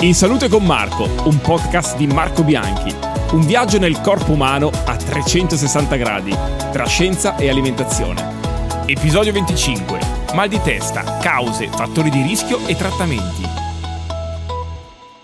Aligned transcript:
In 0.00 0.14
Salute 0.14 0.50
con 0.50 0.62
Marco, 0.62 1.08
un 1.24 1.40
podcast 1.40 1.96
di 1.96 2.06
Marco 2.06 2.44
Bianchi. 2.44 2.94
Un 3.32 3.46
viaggio 3.46 3.78
nel 3.78 4.02
corpo 4.02 4.32
umano 4.32 4.70
a 4.84 4.94
360 4.94 5.96
gradi, 5.96 6.36
tra 6.70 6.84
scienza 6.84 7.34
e 7.36 7.48
alimentazione. 7.48 8.84
Episodio 8.84 9.32
25. 9.32 9.98
Mal 10.34 10.50
di 10.50 10.60
testa, 10.60 11.16
cause, 11.22 11.68
fattori 11.68 12.10
di 12.10 12.20
rischio 12.20 12.58
e 12.66 12.76
trattamenti. 12.76 13.42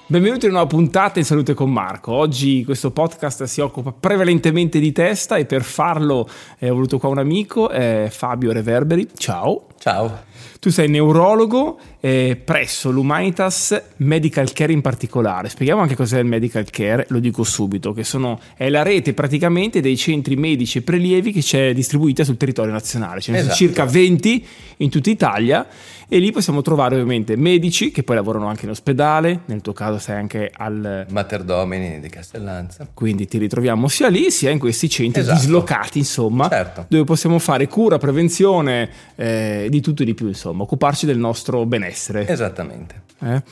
Benvenuti 0.07 0.47
in 0.47 0.53
una 0.53 0.67
puntata 0.67 1.19
in 1.19 1.27
Salute 1.27 1.53
con 1.53 1.71
Marco. 1.71 2.13
Oggi 2.13 2.65
questo 2.65 2.93
podcast 2.93 3.45
si 3.45 3.61
occupa 3.61 3.93
prevalentemente 3.93 4.79
di 4.79 4.91
testa 4.91 5.37
e 5.37 5.45
per 5.45 5.65
farlo 5.65 6.27
eh, 6.59 6.71
ho 6.71 6.75
voluto 6.75 6.99
qua 6.99 7.11
un 7.11 7.19
amico, 7.19 7.71
eh, 7.71 8.09
Fabio 8.11 8.53
Reverberi. 8.53 9.07
Ciao. 9.19 9.67
Ciao. 9.79 10.31
Tu 10.61 10.71
sei 10.71 10.89
neurologo 10.89 11.79
eh, 12.01 12.41
presso 12.43 12.91
l'Humanitas 12.91 13.81
Medical 13.97 14.53
Care 14.53 14.73
in 14.73 14.81
particolare. 14.81 15.49
Spieghiamo 15.49 15.81
anche 15.81 15.97
cos'è 15.97 16.19
il 16.19 16.27
Medical 16.27 16.69
Care, 16.71 17.07
lo 17.09 17.19
dico 17.19 17.45
subito, 17.45 17.93
che 17.93 18.05
sono, 18.05 18.41
è 18.57 18.69
la 18.69 18.83
rete 18.83 19.15
praticamente 19.15 19.81
dei 19.81 19.97
centri 19.97 20.37
medici 20.37 20.79
e 20.79 20.83
prelievi 20.83 21.33
che 21.33 21.41
c'è 21.41 21.73
distribuita 21.75 22.25
sul 22.25 22.37
territorio 22.37 22.73
nazionale. 22.73 23.21
Ce 23.21 23.31
ne 23.31 23.39
esatto. 23.39 23.55
sono 23.55 23.69
circa 23.69 23.85
20 23.85 24.47
in 24.79 24.91
tutta 24.91 25.11
Italia 25.11 25.67
e 26.13 26.19
lì 26.19 26.31
possiamo 26.31 26.61
trovare 26.61 26.97
ovviamente 26.97 27.37
medici 27.37 27.91
che 27.91 28.03
poi 28.03 28.17
lavorano 28.17 28.47
anche 28.47 28.67
in 28.67 28.71
ospedale, 28.71 29.41
nel 29.47 29.63
tuo 29.63 29.73
caso 29.73 29.99
sei 29.99 30.17
anche 30.17 30.51
al 30.55 31.07
Mater 31.09 31.43
Domini 31.43 32.01
di 32.01 32.09
Castellanza. 32.11 32.87
Quindi 32.93 33.27
ti 33.27 33.39
ritroviamo 33.39 33.89
sia 33.89 34.09
lì 34.09 34.31
sia 34.31 34.51
in 34.51 34.59
questi 34.59 34.91
centri 34.91 35.23
esatto. 35.23 35.39
dislocati, 35.39 35.99
insomma, 35.99 36.51
certo. 36.51 36.85
dove 36.89 37.05
possiamo 37.05 37.39
fare 37.39 37.67
cura, 37.67 37.97
prevenzione, 37.97 38.91
eh, 39.15 39.69
di 39.71 39.81
tutto 39.81 40.03
e 40.03 40.05
di 40.05 40.13
più, 40.13 40.32
insomma, 40.33 40.63
occuparci 40.65 41.07
del 41.07 41.19
nostro 41.19 41.65
benessere. 41.67 42.27
Esattamente. 42.27 43.03
Eh? 43.21 43.43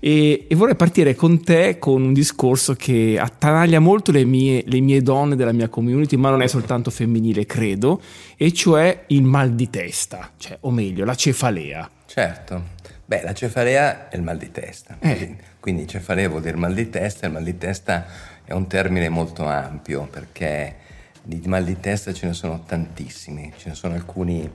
E, 0.00 0.46
e, 0.48 0.54
vorrei 0.54 0.74
partire 0.74 1.14
con 1.14 1.42
te 1.44 1.78
con 1.78 2.02
un 2.02 2.12
discorso 2.12 2.74
che 2.74 3.18
attanaglia 3.20 3.78
molto 3.78 4.10
le 4.10 4.24
mie, 4.24 4.62
le 4.66 4.80
mie 4.80 5.02
donne 5.02 5.36
della 5.36 5.52
mia 5.52 5.68
community, 5.68 6.16
ma 6.16 6.30
non 6.30 6.40
è 6.40 6.46
soltanto 6.46 6.90
femminile, 6.90 7.44
credo, 7.44 8.00
e 8.36 8.52
cioè 8.52 9.04
il 9.08 9.22
mal 9.22 9.52
di 9.52 9.68
testa, 9.68 10.30
cioè, 10.38 10.56
o 10.60 10.70
meglio, 10.70 11.04
la 11.04 11.14
cefalea. 11.14 11.90
Certo. 12.06 12.76
Beh, 13.04 13.22
la 13.22 13.34
cefalea 13.34 14.08
è 14.08 14.16
il 14.16 14.22
mal 14.22 14.38
di 14.38 14.50
testa. 14.50 14.96
Eh. 15.00 15.36
Quindi 15.60 15.86
cefalea 15.86 16.28
vuol 16.28 16.42
dire 16.42 16.56
mal 16.56 16.74
di 16.74 16.88
testa, 16.88 17.24
e 17.24 17.26
il 17.28 17.34
mal 17.34 17.44
di 17.44 17.58
testa 17.58 18.06
è 18.44 18.52
un 18.52 18.66
termine 18.66 19.10
molto 19.10 19.44
ampio 19.44 20.08
perché 20.10 20.76
di 21.22 21.42
mal 21.44 21.64
di 21.64 21.78
testa 21.78 22.14
ce 22.14 22.26
ne 22.26 22.32
sono 22.32 22.62
tantissimi, 22.64 23.52
ce 23.58 23.68
ne 23.68 23.74
sono 23.74 23.94
alcuni 23.94 24.50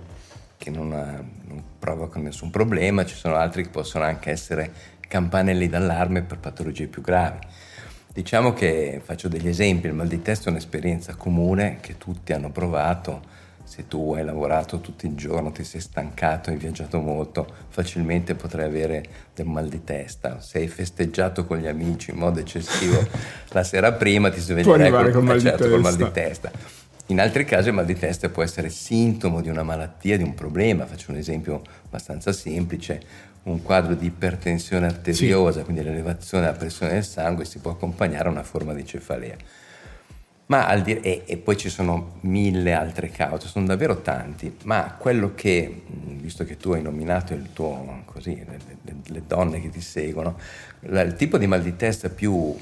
che 0.57 0.69
non, 0.69 0.89
non 0.89 1.63
provocano 1.79 2.25
nessun 2.25 2.49
problema, 2.49 3.05
ci 3.05 3.15
sono 3.15 3.35
altri 3.35 3.63
che 3.63 3.69
possono 3.69 4.05
anche 4.05 4.31
essere 4.31 4.71
campanelli 5.07 5.67
d'allarme 5.67 6.23
per 6.23 6.39
patologie 6.39 6.87
più 6.87 7.01
gravi. 7.01 7.39
Diciamo 8.13 8.53
che 8.53 9.01
faccio 9.03 9.27
degli 9.27 9.47
esempi, 9.47 9.87
il 9.87 9.93
mal 9.93 10.07
di 10.07 10.21
testa 10.21 10.47
è 10.47 10.51
un'esperienza 10.51 11.15
comune 11.15 11.77
che 11.81 11.97
tutti 11.97 12.31
hanno 12.31 12.51
provato 12.51 13.41
se 13.63 13.87
tu 13.87 14.13
hai 14.13 14.23
lavorato 14.23 14.81
tutto 14.81 15.05
il 15.05 15.15
giorno, 15.15 15.51
ti 15.51 15.63
sei 15.63 15.79
stancato, 15.79 16.49
hai 16.49 16.57
viaggiato 16.57 16.99
molto, 16.99 17.47
facilmente 17.69 18.35
potrai 18.35 18.65
avere 18.65 19.05
del 19.33 19.45
mal 19.45 19.67
di 19.67 19.83
testa. 19.83 20.41
Se 20.41 20.59
hai 20.59 20.67
festeggiato 20.67 21.45
con 21.45 21.57
gli 21.57 21.67
amici 21.67 22.11
in 22.11 22.17
modo 22.17 22.39
eccessivo 22.39 23.03
la 23.49 23.63
sera 23.63 23.93
prima, 23.93 24.29
ti 24.29 24.41
sveglierai 24.41 24.91
col, 24.91 25.11
col, 25.11 25.23
mal 25.23 25.39
certo, 25.41 25.69
col 25.69 25.79
mal 25.79 25.95
di 25.95 26.11
testa. 26.11 26.51
In 27.07 27.19
altri 27.19 27.43
casi 27.43 27.67
il 27.67 27.73
mal 27.73 27.85
di 27.85 27.97
testa 27.97 28.29
può 28.29 28.43
essere 28.43 28.69
sintomo 28.69 29.41
di 29.41 29.49
una 29.49 29.63
malattia, 29.63 30.15
di 30.15 30.23
un 30.23 30.33
problema. 30.33 30.85
Faccio 30.85 31.11
un 31.11 31.17
esempio 31.17 31.61
abbastanza 31.85 32.31
semplice. 32.31 33.01
Un 33.43 33.61
quadro 33.61 33.93
di 33.93 34.05
ipertensione 34.05 34.85
arteriosa, 34.85 35.59
sì. 35.59 35.65
quindi 35.65 35.83
l'elevazione 35.83 36.45
della 36.45 36.57
pressione 36.57 36.93
del 36.93 37.03
sangue, 37.03 37.43
si 37.43 37.59
può 37.59 37.71
accompagnare 37.71 38.29
a 38.29 38.31
una 38.31 38.43
forma 38.43 38.73
di 38.73 38.85
cefalea. 38.85 39.35
Ma 40.45 40.75
di- 40.77 41.01
e, 41.01 41.23
e, 41.25 41.37
poi 41.37 41.57
ci 41.57 41.69
sono 41.69 42.17
mille 42.21 42.73
altre 42.73 43.09
cause, 43.09 43.47
sono 43.47 43.65
davvero 43.65 44.01
tanti, 44.01 44.55
ma 44.63 44.95
quello 44.97 45.33
che, 45.35 45.83
visto 45.87 46.45
che 46.45 46.55
tu 46.55 46.71
hai 46.71 46.81
nominato 46.81 47.33
il 47.33 47.51
tuo, 47.51 48.03
così, 48.05 48.35
le, 48.35 48.59
le, 48.81 48.95
le 49.03 49.23
donne 49.25 49.59
che 49.61 49.69
ti 49.69 49.81
seguono, 49.81 50.37
la, 50.81 51.01
il 51.01 51.15
tipo 51.15 51.37
di 51.37 51.47
mal 51.47 51.61
di 51.61 51.75
testa 51.75 52.09
più 52.09 52.55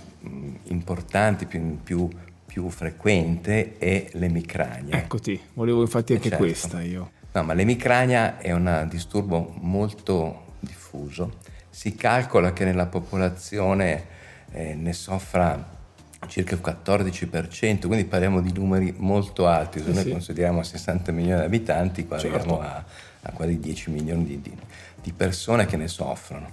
importante, 0.64 1.46
più, 1.46 1.80
più, 1.84 2.10
più 2.52 2.70
frequente 2.70 3.78
è 3.78 4.10
l'emicrania. 4.12 4.98
Eccoti, 4.98 5.40
volevo 5.54 5.80
infatti 5.80 6.12
anche 6.12 6.28
certo. 6.28 6.44
questa 6.44 6.82
io. 6.82 7.12
No, 7.32 7.44
ma 7.44 7.54
l'emicrania 7.54 8.40
è 8.40 8.52
un 8.52 8.88
disturbo 8.90 9.56
molto 9.62 10.56
diffuso. 10.60 11.38
Si 11.70 11.96
calcola 11.96 12.52
che 12.52 12.66
nella 12.66 12.88
popolazione 12.88 14.06
eh, 14.52 14.76
ne 14.76 14.92
soffra 14.92 15.80
circa 16.28 16.56
il 16.56 16.62
14%, 16.62 17.88
quindi 17.88 18.04
parliamo 18.04 18.42
di 18.42 18.52
numeri 18.52 18.94
molto 18.98 19.48
alti, 19.48 19.82
se 19.82 19.94
noi 19.94 20.04
sì. 20.04 20.12
consideriamo 20.12 20.62
60 20.62 21.14
milioni 21.14 21.40
di 21.40 21.46
abitanti, 21.46 22.06
qua 22.06 22.18
certo. 22.18 22.36
arriviamo 22.36 22.62
a, 22.62 22.84
a, 23.22 23.32
quasi 23.32 23.60
10 23.62 23.92
milioni 23.92 24.26
di, 24.26 24.42
di, 24.42 24.58
di, 25.02 25.14
persone 25.14 25.66
che 25.66 25.78
ne 25.78 25.88
soffrono. 25.88 26.50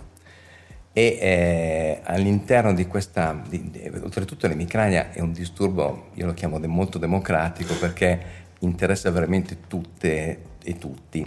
E 0.99 1.17
eh, 1.21 2.01
all'interno 2.03 2.75
di 2.75 2.89
questa, 2.89 3.41
di, 3.49 3.71
oltretutto 4.03 4.49
l'emicrania 4.49 5.13
è 5.13 5.21
un 5.21 5.31
disturbo, 5.31 6.09
io 6.15 6.27
lo 6.27 6.35
chiamo 6.35 6.59
de, 6.59 6.67
molto 6.67 6.99
democratico 6.99 7.77
perché 7.77 8.21
interessa 8.59 9.09
veramente 9.13 9.59
tutte 9.69 10.41
e 10.61 10.77
tutti. 10.77 11.25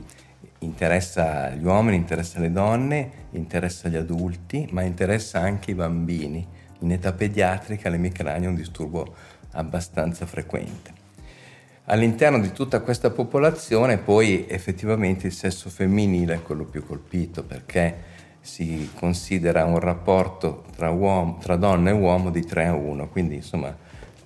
Interessa 0.60 1.52
gli 1.52 1.64
uomini, 1.64 1.96
interessa 1.96 2.42
le 2.42 2.52
donne, 2.52 3.12
interessa 3.32 3.88
gli 3.88 3.96
adulti, 3.96 4.68
ma 4.72 4.82
interessa 4.82 5.40
anche 5.40 5.72
i 5.72 5.76
bambini 5.76 6.46
in 6.80 6.92
età 6.92 7.14
pediatrica 7.14 7.88
l'emicrania 7.88 8.48
è 8.48 8.50
un 8.50 8.56
disturbo 8.56 9.16
abbastanza 9.52 10.26
frequente. 10.26 10.92
All'interno 11.86 12.42
di 12.42 12.52
tutta 12.52 12.82
questa 12.82 13.10
popolazione 13.10 14.00
poi 14.00 14.46
effettivamente 14.50 15.28
il 15.28 15.34
sesso 15.34 15.70
femminile 15.70 16.34
è 16.34 16.42
quello 16.42 16.66
più 16.66 16.86
colpito 16.86 17.46
perché 17.46 18.20
si 18.42 18.90
considera 18.96 19.64
un 19.66 19.80
rapporto 19.80 20.66
tra, 20.76 20.90
uomo, 20.90 21.38
tra 21.40 21.56
donna 21.56 21.92
e 21.92 21.94
uomo 21.94 22.32
di 22.32 22.44
3 22.44 22.66
a 22.66 22.74
1, 22.74 23.08
quindi 23.10 23.36
insomma 23.36 23.74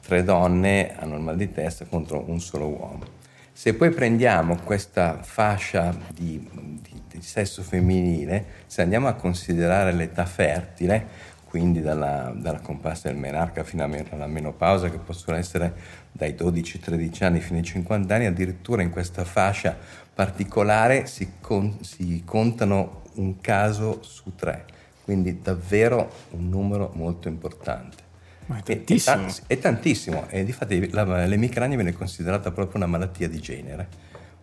tre 0.02 0.24
donne 0.24 0.96
hanno 0.98 1.16
il 1.16 1.22
mal 1.22 1.36
di 1.36 1.52
testa 1.52 1.86
contro 1.86 2.24
un 2.28 2.40
solo 2.40 2.68
uomo. 2.68 3.24
Se 3.52 3.74
poi 3.74 3.90
prendiamo 3.92 4.58
questa 4.58 5.20
fascia 5.22 5.96
di, 6.14 6.48
di, 6.82 7.02
di 7.10 7.22
sesso 7.22 7.62
femminile, 7.62 8.46
se 8.68 8.82
andiamo 8.82 9.08
a 9.08 9.14
considerare 9.14 9.94
l'età 9.94 10.26
fertile, 10.26 11.34
quindi 11.46 11.82
dalla, 11.82 12.34
dalla 12.36 12.60
comparsa 12.60 13.08
del 13.08 13.18
menarca 13.18 13.64
fino 13.64 13.84
alla 13.84 14.28
menopausa, 14.28 14.90
che 14.90 14.98
possono 14.98 15.38
essere 15.38 15.74
dai 16.12 16.34
12-13 16.34 17.24
anni 17.24 17.40
fino 17.40 17.58
ai 17.58 17.64
50 17.64 18.14
anni, 18.14 18.26
addirittura 18.26 18.82
in 18.82 18.90
questa 18.90 19.24
fascia 19.24 19.78
particolare 20.14 21.08
si, 21.08 21.34
con, 21.40 21.78
si 21.82 22.24
contano 22.26 23.04
un 23.16 23.40
caso 23.42 24.00
su 24.02 24.36
tre, 24.36 24.66
quindi 25.04 25.42
davvero 25.42 26.12
un 26.32 26.50
numero 26.50 26.92
molto 26.96 27.28
importante. 27.28 28.04
Ma 28.48 28.58
è 28.58 28.64
tantissimo. 28.64 29.28
È, 29.48 29.58
tantissimo 29.58 30.30
e 30.30 30.44
difatti 30.44 30.90
la, 30.92 31.26
l'emicrania 31.26 31.76
viene 31.76 31.94
considerata 31.94 32.52
proprio 32.52 32.78
una 32.78 32.86
malattia 32.86 33.28
di 33.28 33.40
genere 33.40 33.88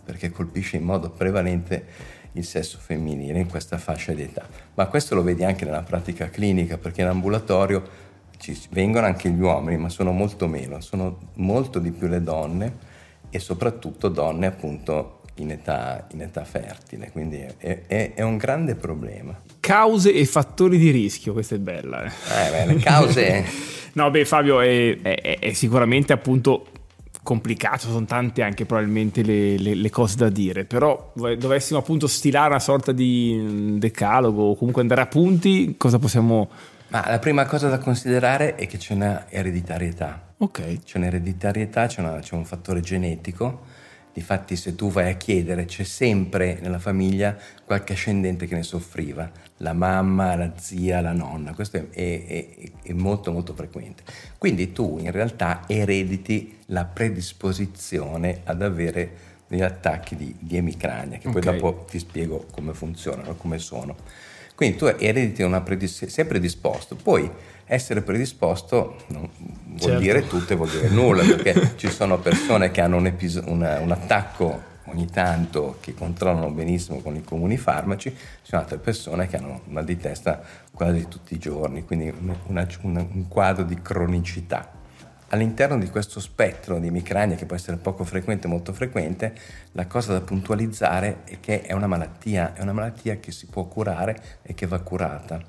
perché 0.04 0.30
colpisce 0.30 0.76
in 0.76 0.82
modo 0.82 1.10
prevalente 1.10 1.86
il 2.32 2.44
sesso 2.44 2.78
femminile 2.78 3.38
in 3.38 3.48
questa 3.48 3.78
fascia 3.78 4.12
di 4.12 4.22
età. 4.22 4.46
Ma 4.74 4.86
questo 4.86 5.14
lo 5.14 5.22
vedi 5.22 5.44
anche 5.44 5.64
nella 5.64 5.82
pratica 5.82 6.30
clinica, 6.30 6.78
perché 6.78 7.02
in 7.02 7.08
ambulatorio 7.08 8.10
ci 8.38 8.58
vengono 8.70 9.06
anche 9.06 9.30
gli 9.30 9.40
uomini, 9.40 9.76
ma 9.76 9.88
sono 9.88 10.12
molto 10.12 10.48
meno, 10.48 10.80
sono 10.80 11.18
molto 11.34 11.78
di 11.78 11.92
più 11.92 12.08
le 12.08 12.22
donne 12.22 12.90
e 13.30 13.38
soprattutto 13.38 14.08
donne 14.08 14.46
appunto 14.46 15.21
in 15.36 15.50
età, 15.50 16.06
in 16.12 16.20
età 16.20 16.44
fertile, 16.44 17.10
quindi 17.10 17.38
è, 17.38 17.82
è, 17.86 18.12
è, 18.14 18.22
un 18.22 18.36
grande 18.36 18.74
problema. 18.74 19.40
Cause 19.60 20.12
e 20.12 20.24
fattori 20.26 20.76
di 20.76 20.90
rischio, 20.90 21.32
questa 21.32 21.54
è 21.54 21.58
bella. 21.58 22.04
Eh, 22.04 22.08
eh 22.08 22.50
beh, 22.50 22.72
le 22.72 22.80
cause... 22.80 23.44
no, 23.94 24.10
beh 24.10 24.24
Fabio, 24.24 24.60
è, 24.60 25.00
è 25.00 25.52
sicuramente 25.52 26.12
appunto 26.12 26.66
complicato, 27.22 27.88
sono 27.88 28.04
tante 28.04 28.42
anche 28.42 28.66
probabilmente 28.66 29.22
le, 29.22 29.56
le, 29.56 29.74
le, 29.74 29.90
cose 29.90 30.16
da 30.16 30.28
dire, 30.28 30.64
però 30.64 31.12
dovessimo 31.14 31.78
appunto 31.78 32.08
stilare 32.08 32.48
una 32.48 32.58
sorta 32.58 32.90
di 32.90 33.38
mm, 33.40 33.78
decalogo 33.78 34.42
o 34.42 34.56
comunque 34.56 34.82
andare 34.82 35.02
a 35.02 35.06
punti, 35.06 35.76
cosa 35.78 35.98
possiamo... 35.98 36.50
Ma 36.88 37.04
la 37.08 37.18
prima 37.20 37.46
cosa 37.46 37.68
da 37.68 37.78
considerare 37.78 38.56
è 38.56 38.66
che 38.66 38.76
c'è 38.76 38.92
una 38.92 39.24
ereditarietà. 39.30 40.34
Ok. 40.36 40.82
C'è 40.84 40.98
un'ereditarietà, 40.98 41.86
c'è, 41.86 42.00
una, 42.00 42.18
c'è 42.18 42.34
un 42.34 42.44
fattore 42.44 42.80
genetico 42.82 43.70
Difatti 44.12 44.56
se 44.56 44.74
tu 44.74 44.90
vai 44.90 45.10
a 45.10 45.16
chiedere 45.16 45.64
c'è 45.64 45.84
sempre 45.84 46.58
nella 46.60 46.78
famiglia 46.78 47.36
qualche 47.64 47.94
ascendente 47.94 48.46
che 48.46 48.54
ne 48.54 48.62
soffriva, 48.62 49.30
la 49.58 49.72
mamma, 49.72 50.36
la 50.36 50.52
zia, 50.56 51.00
la 51.00 51.12
nonna, 51.12 51.54
questo 51.54 51.76
è, 51.76 51.86
è, 51.90 52.48
è 52.82 52.92
molto 52.92 53.32
molto 53.32 53.54
frequente. 53.54 54.02
Quindi 54.36 54.72
tu 54.72 54.98
in 55.00 55.10
realtà 55.10 55.62
erediti 55.66 56.58
la 56.66 56.84
predisposizione 56.84 58.40
ad 58.44 58.60
avere 58.60 59.30
degli 59.46 59.62
attacchi 59.62 60.16
di, 60.16 60.34
di 60.38 60.56
emicrania, 60.56 61.18
che 61.18 61.28
okay. 61.28 61.42
poi 61.42 61.52
dopo 61.52 61.84
ti 61.84 61.98
spiego 61.98 62.46
come 62.50 62.74
funzionano, 62.74 63.34
come 63.36 63.58
sono. 63.58 63.96
Quindi 64.54 64.76
tu 64.76 64.84
erediti 64.84 65.42
una 65.42 65.60
predis- 65.60 66.06
sei 66.06 66.24
predisposto, 66.24 66.94
poi 66.94 67.30
essere 67.64 68.02
predisposto 68.02 68.96
non 69.08 69.28
vuol 69.64 69.80
certo. 69.80 69.98
dire 69.98 70.26
tutto 70.26 70.52
e 70.52 70.56
vuol 70.56 70.70
dire 70.70 70.88
nulla, 70.88 71.22
perché 71.24 71.72
ci 71.76 71.88
sono 71.88 72.18
persone 72.18 72.70
che 72.70 72.80
hanno 72.80 72.96
un, 72.96 73.06
episo- 73.06 73.42
una, 73.46 73.80
un 73.80 73.90
attacco 73.90 74.70
ogni 74.86 75.06
tanto 75.06 75.78
che 75.80 75.94
controllano 75.94 76.50
benissimo 76.50 77.00
con 77.00 77.16
i 77.16 77.22
comuni 77.22 77.56
farmaci, 77.56 78.10
ci 78.10 78.16
sono 78.42 78.62
altre 78.62 78.78
persone 78.78 79.26
che 79.26 79.36
hanno 79.36 79.62
mal 79.68 79.84
di 79.84 79.96
testa 79.96 80.42
quasi 80.72 81.08
tutti 81.08 81.34
i 81.34 81.38
giorni, 81.38 81.84
quindi 81.84 82.12
una, 82.20 82.36
una, 82.46 82.66
un 82.82 83.28
quadro 83.28 83.64
di 83.64 83.80
cronicità. 83.80 84.80
All'interno 85.32 85.78
di 85.78 85.88
questo 85.88 86.20
spettro 86.20 86.78
di 86.78 86.88
emicrania, 86.88 87.36
che 87.36 87.46
può 87.46 87.56
essere 87.56 87.78
poco 87.78 88.04
frequente 88.04 88.46
o 88.46 88.50
molto 88.50 88.74
frequente, 88.74 89.32
la 89.72 89.86
cosa 89.86 90.12
da 90.12 90.20
puntualizzare 90.20 91.24
è 91.24 91.40
che 91.40 91.62
è 91.62 91.72
una 91.72 91.86
malattia, 91.86 92.52
è 92.52 92.60
una 92.60 92.74
malattia 92.74 93.16
che 93.16 93.32
si 93.32 93.46
può 93.46 93.64
curare 93.64 94.40
e 94.42 94.52
che 94.52 94.66
va 94.66 94.78
curata. 94.80 95.42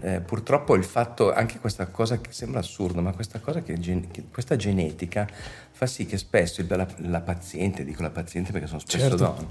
Eh, 0.00 0.18
purtroppo 0.18 0.74
il 0.74 0.82
fatto, 0.82 1.32
anche 1.32 1.60
questa 1.60 1.86
cosa 1.86 2.20
che 2.20 2.32
sembra 2.32 2.58
assurdo, 2.58 3.00
ma 3.00 3.12
questa 3.12 3.38
cosa 3.38 3.62
che, 3.62 3.78
che 3.78 4.24
questa 4.32 4.56
genetica 4.56 5.28
fa 5.70 5.86
sì 5.86 6.04
che 6.04 6.18
spesso 6.18 6.64
la, 6.66 6.88
la, 6.96 7.20
paziente, 7.20 7.84
dico 7.84 8.02
la 8.02 8.10
paziente 8.10 8.50
perché 8.50 8.66
sono 8.66 8.80
spesso 8.80 9.16
certo. 9.16 9.16
donne, 9.16 9.48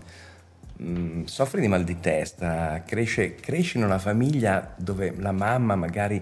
mm, 0.83 1.23
soffre 1.23 1.61
di 1.61 1.69
mal 1.69 1.85
di 1.85 1.97
testa, 2.01 2.83
cresce, 2.85 3.35
cresce 3.35 3.77
in 3.77 3.85
una 3.85 3.99
famiglia 3.99 4.73
dove 4.75 5.15
la 5.17 5.31
mamma 5.31 5.75
magari 5.75 6.21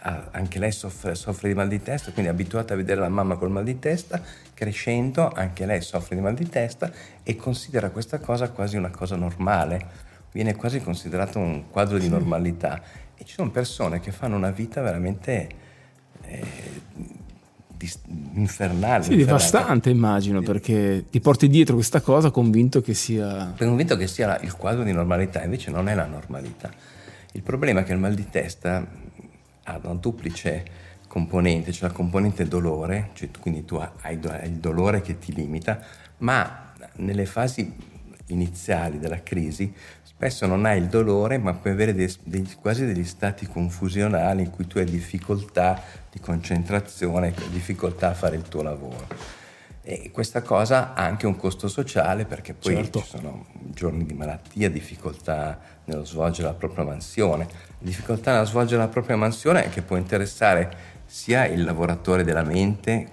anche 0.00 0.58
lei 0.58 0.70
soffre, 0.70 1.14
soffre, 1.14 1.48
di 1.48 1.54
mal 1.54 1.68
di 1.68 1.82
testa, 1.82 2.12
quindi 2.12 2.30
è 2.30 2.34
abituata 2.34 2.74
a 2.74 2.76
vedere 2.76 3.00
la 3.00 3.08
mamma 3.08 3.36
col 3.36 3.50
mal 3.50 3.64
di 3.64 3.78
testa, 3.78 4.20
crescendo 4.54 5.28
anche 5.30 5.66
lei 5.66 5.80
soffre 5.80 6.14
di 6.14 6.22
mal 6.22 6.34
di 6.34 6.48
testa 6.48 6.90
e 7.22 7.36
considera 7.36 7.90
questa 7.90 8.18
cosa 8.18 8.50
quasi 8.50 8.76
una 8.76 8.90
cosa 8.90 9.16
normale, 9.16 10.06
viene 10.32 10.54
quasi 10.54 10.80
considerato 10.80 11.38
un 11.38 11.68
quadro 11.70 11.98
di 11.98 12.08
normalità 12.08 12.80
e 13.16 13.24
ci 13.24 13.34
sono 13.34 13.50
persone 13.50 13.98
che 14.00 14.12
fanno 14.12 14.36
una 14.36 14.50
vita 14.50 14.80
veramente 14.80 15.48
eh, 16.22 16.46
infernale. 18.34 19.04
Sì, 19.04 19.16
devastante 19.16 19.90
immagino, 19.90 20.42
perché 20.42 21.06
ti 21.10 21.20
porti 21.20 21.48
dietro 21.48 21.74
questa 21.74 22.00
cosa 22.00 22.30
convinto 22.30 22.80
che 22.80 22.94
sia... 22.94 23.52
Convinto 23.56 23.96
che 23.96 24.06
sia 24.06 24.38
il 24.40 24.54
quadro 24.54 24.84
di 24.84 24.92
normalità, 24.92 25.42
invece 25.42 25.70
non 25.70 25.88
è 25.88 25.94
la 25.94 26.06
normalità. 26.06 26.70
Il 27.32 27.42
problema 27.42 27.80
è 27.80 27.84
che 27.84 27.92
il 27.92 27.98
mal 27.98 28.14
di 28.14 28.28
testa 28.30 28.86
ha 29.68 29.80
una 29.82 29.94
duplice 29.94 30.64
componente, 31.06 31.72
cioè 31.72 31.88
la 31.88 31.94
componente 31.94 32.46
dolore, 32.46 33.10
cioè 33.14 33.28
quindi 33.38 33.64
tu 33.64 33.76
hai 33.76 34.18
il 34.44 34.56
dolore 34.56 35.00
che 35.00 35.18
ti 35.18 35.32
limita, 35.32 35.80
ma 36.18 36.72
nelle 36.96 37.26
fasi 37.26 37.96
iniziali 38.26 38.98
della 38.98 39.22
crisi 39.22 39.72
spesso 40.02 40.46
non 40.46 40.64
hai 40.64 40.78
il 40.78 40.86
dolore, 40.86 41.38
ma 41.38 41.54
puoi 41.54 41.72
avere 41.72 41.94
dei, 41.94 42.12
dei, 42.24 42.46
quasi 42.60 42.84
degli 42.84 43.04
stati 43.04 43.46
confusionali 43.46 44.42
in 44.42 44.50
cui 44.50 44.66
tu 44.66 44.78
hai 44.78 44.84
difficoltà 44.84 45.80
di 46.10 46.18
concentrazione, 46.18 47.32
difficoltà 47.50 48.08
a 48.08 48.14
fare 48.14 48.34
il 48.34 48.42
tuo 48.42 48.62
lavoro. 48.62 49.06
E 49.90 50.10
questa 50.10 50.42
cosa 50.42 50.92
ha 50.92 51.02
anche 51.02 51.26
un 51.26 51.34
costo 51.34 51.66
sociale 51.66 52.26
perché 52.26 52.52
poi 52.52 52.74
certo. 52.74 53.00
ci 53.00 53.06
sono 53.06 53.46
giorni 53.56 54.04
di 54.04 54.12
malattia, 54.12 54.68
difficoltà 54.68 55.58
nello 55.86 56.04
svolgere 56.04 56.48
la 56.48 56.52
propria 56.52 56.84
mansione. 56.84 57.48
Difficoltà 57.78 58.32
nello 58.32 58.44
svolgere 58.44 58.82
la 58.82 58.88
propria 58.88 59.16
mansione 59.16 59.70
che 59.70 59.80
può 59.80 59.96
interessare 59.96 60.70
sia 61.06 61.46
il 61.46 61.64
lavoratore 61.64 62.22
della 62.22 62.42
mente, 62.42 63.08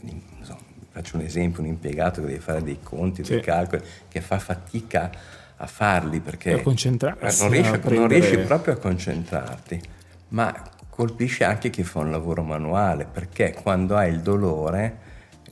faccio 0.92 1.16
un 1.16 1.22
esempio, 1.22 1.62
un 1.62 1.70
impiegato 1.70 2.20
che 2.20 2.28
deve 2.28 2.40
fare 2.42 2.62
dei 2.62 2.80
conti, 2.84 3.24
sì. 3.24 3.32
dei 3.32 3.42
calcoli, 3.42 3.82
che 4.10 4.20
fa 4.20 4.38
fatica 4.38 5.10
a 5.56 5.68
farli 5.68 6.20
perché 6.20 6.62
non, 6.62 6.76
riesci, 6.76 7.80
prendere... 7.80 7.96
non 7.96 8.08
riesci 8.10 8.38
proprio 8.40 8.74
a 8.74 8.78
concentrarti, 8.78 9.82
ma 10.30 10.54
colpisce 10.90 11.46
anche 11.46 11.70
chi 11.70 11.84
fa 11.84 12.00
un 12.00 12.12
lavoro 12.12 12.44
manuale 12.44 13.06
perché 13.06 13.54
quando 13.54 13.96
hai 13.96 14.12
il 14.12 14.20
dolore 14.20 15.05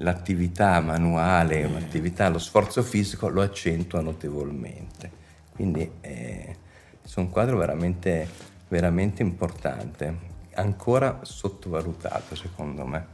l'attività 0.04 0.80
manuale, 0.82 1.62
eh. 1.62 1.70
l'attività, 1.70 2.30
lo 2.30 2.38
sforzo 2.38 2.84
fisico 2.84 3.30
lo 3.30 3.42
accentua 3.42 4.02
notevolmente. 4.02 5.22
Quindi 5.56 5.90
eh, 6.02 6.56
è 7.02 7.20
un 7.20 7.30
quadro 7.30 7.58
veramente, 7.58 8.28
veramente 8.68 9.22
importante, 9.22 10.32
ancora 10.56 11.20
sottovalutato 11.24 12.36
secondo 12.36 12.86
me. 12.86 13.08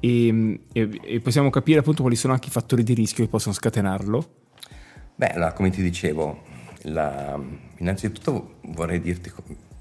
E, 0.00 0.60
e, 0.72 1.00
e, 1.02 1.20
possiamo 1.20 1.50
capire 1.50 1.80
appunto 1.80 2.02
quali 2.02 2.16
sono 2.16 2.34
anche 2.34 2.48
i 2.48 2.52
fattori 2.52 2.82
di 2.82 2.94
rischio 2.94 3.24
che 3.24 3.30
possono 3.30 3.54
scatenarlo? 3.54 4.42
Beh, 5.14 5.28
allora, 5.28 5.52
come 5.52 5.70
ti 5.70 5.80
dicevo, 5.80 6.42
la, 6.82 7.40
innanzitutto 7.78 8.56
vorrei 8.66 9.00
dirti 9.00 9.32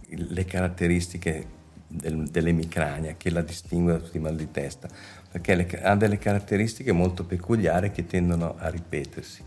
le 0.09 0.45
caratteristiche 0.45 1.61
del, 1.93 2.27
dell'emicrania 2.27 3.15
che 3.17 3.29
la 3.29 3.41
distingue 3.41 3.93
da 3.93 3.99
tutti 3.99 4.17
i 4.17 4.19
mal 4.19 4.35
di 4.35 4.49
testa, 4.51 4.87
perché 5.31 5.55
le, 5.55 5.67
ha 5.81 5.95
delle 5.95 6.17
caratteristiche 6.17 6.91
molto 6.91 7.23
peculiari 7.23 7.91
che 7.91 8.05
tendono 8.05 8.55
a 8.57 8.69
ripetersi. 8.69 9.43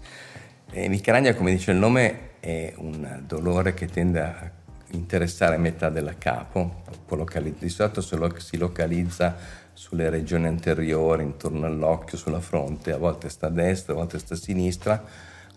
Emicrania, 0.70 1.34
come 1.34 1.50
dice 1.52 1.72
il 1.72 1.78
nome, 1.78 2.34
è 2.40 2.72
un 2.76 3.22
dolore 3.26 3.74
che 3.74 3.86
tende 3.86 4.20
a 4.20 4.50
interessare 4.90 5.56
metà 5.56 5.90
della 5.90 6.14
capo, 6.16 6.82
di 7.58 7.68
solito 7.68 8.00
si 8.00 8.56
localizza 8.56 9.36
sulle 9.72 10.08
regioni 10.08 10.46
anteriori, 10.46 11.22
intorno 11.22 11.66
all'occhio, 11.66 12.16
sulla 12.16 12.40
fronte, 12.40 12.92
a 12.92 12.96
volte 12.96 13.28
sta 13.28 13.48
a 13.48 13.50
destra, 13.50 13.92
a 13.92 13.96
volte 13.96 14.18
sta 14.18 14.34
a 14.34 14.38
sinistra 14.38 15.04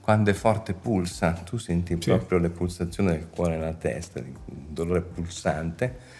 quando 0.01 0.31
è 0.31 0.33
forte 0.33 0.73
pulsa, 0.73 1.33
tu 1.33 1.57
senti 1.57 1.93
sì. 1.93 2.09
proprio 2.09 2.39
le 2.39 2.49
pulsazioni 2.49 3.11
del 3.11 3.29
cuore 3.29 3.57
nella 3.57 3.73
testa, 3.73 4.19
un 4.19 4.33
dolore 4.69 5.01
pulsante 5.01 6.17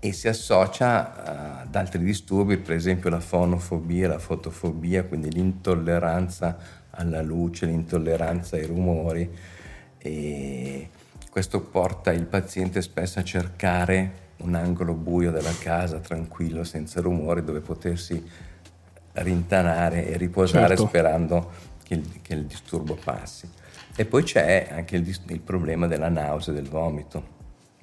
e 0.00 0.12
si 0.12 0.28
associa 0.28 1.62
ad 1.62 1.74
altri 1.74 2.02
disturbi, 2.04 2.56
per 2.56 2.76
esempio 2.76 3.10
la 3.10 3.20
fonofobia, 3.20 4.08
la 4.08 4.18
fotofobia, 4.18 5.04
quindi 5.04 5.30
l'intolleranza 5.30 6.56
alla 6.90 7.20
luce, 7.20 7.66
l'intolleranza 7.66 8.56
ai 8.56 8.66
rumori 8.66 9.28
e 9.98 10.88
questo 11.30 11.60
porta 11.60 12.12
il 12.12 12.26
paziente 12.26 12.80
spesso 12.80 13.18
a 13.18 13.24
cercare 13.24 14.26
un 14.38 14.54
angolo 14.54 14.94
buio 14.94 15.32
della 15.32 15.54
casa, 15.58 15.98
tranquillo, 15.98 16.62
senza 16.62 17.00
rumore, 17.00 17.42
dove 17.42 17.60
potersi 17.60 18.24
rintanare 19.12 20.06
e 20.06 20.16
riposare 20.16 20.68
certo. 20.68 20.86
sperando 20.86 21.50
che 21.82 21.94
il, 21.94 22.20
che 22.22 22.34
il, 22.34 22.44
disturbo 22.44 22.96
passi. 23.02 23.50
E 23.96 24.04
poi 24.04 24.22
c'è 24.22 24.68
anche 24.70 24.94
il, 24.94 25.18
il 25.26 25.40
problema 25.40 25.88
della 25.88 26.08
nausea 26.08 26.54
e 26.54 26.56
del 26.56 26.68
vomito 26.68 27.36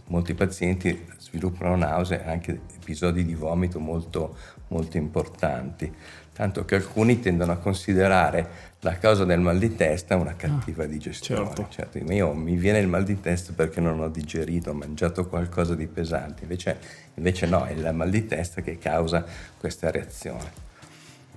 molti 0.08 0.34
pazienti 0.34 1.06
sviluppano 1.18 1.76
nausea 1.76 2.24
e 2.24 2.30
anche 2.30 2.60
episodi 2.76 3.26
di 3.26 3.34
vomito 3.34 3.80
molto, 3.80 4.38
molto 4.68 4.98
importanti, 4.98 5.92
tanto 6.34 6.66
che 6.66 6.76
alcuni 6.76 7.20
tendono 7.20 7.54
a 7.54 7.58
considerare 7.58 8.74
la 8.82 8.98
causa 8.98 9.26
del 9.26 9.40
mal 9.40 9.58
di 9.58 9.76
testa 9.76 10.16
una 10.16 10.36
cattiva 10.36 10.84
ah, 10.84 10.88
digestione. 10.88 11.46
Certo. 11.48 11.68
Certo, 11.70 11.98
io 12.14 12.34
mi 12.34 12.56
viene 12.56 12.80
il 12.80 12.88
mal 12.88 13.04
di 13.04 13.20
testa 13.20 13.54
perché 13.54 13.82
non 13.82 14.00
ho 14.00 14.10
digerito, 14.10 14.70
ho 14.70 14.74
mangiato 14.74 15.28
qualcosa 15.28 15.74
di 15.74 15.88
pesante, 15.88 16.44
invece, 16.44 16.78
invece 17.16 17.48
no, 17.48 17.66
è 17.66 17.72
il 17.72 17.90
mal 17.94 18.10
di 18.10 18.28
testa 18.28 18.62
che 18.62 18.78
causa 18.78 19.26
questa 19.58 19.90
reazione. 19.90 20.64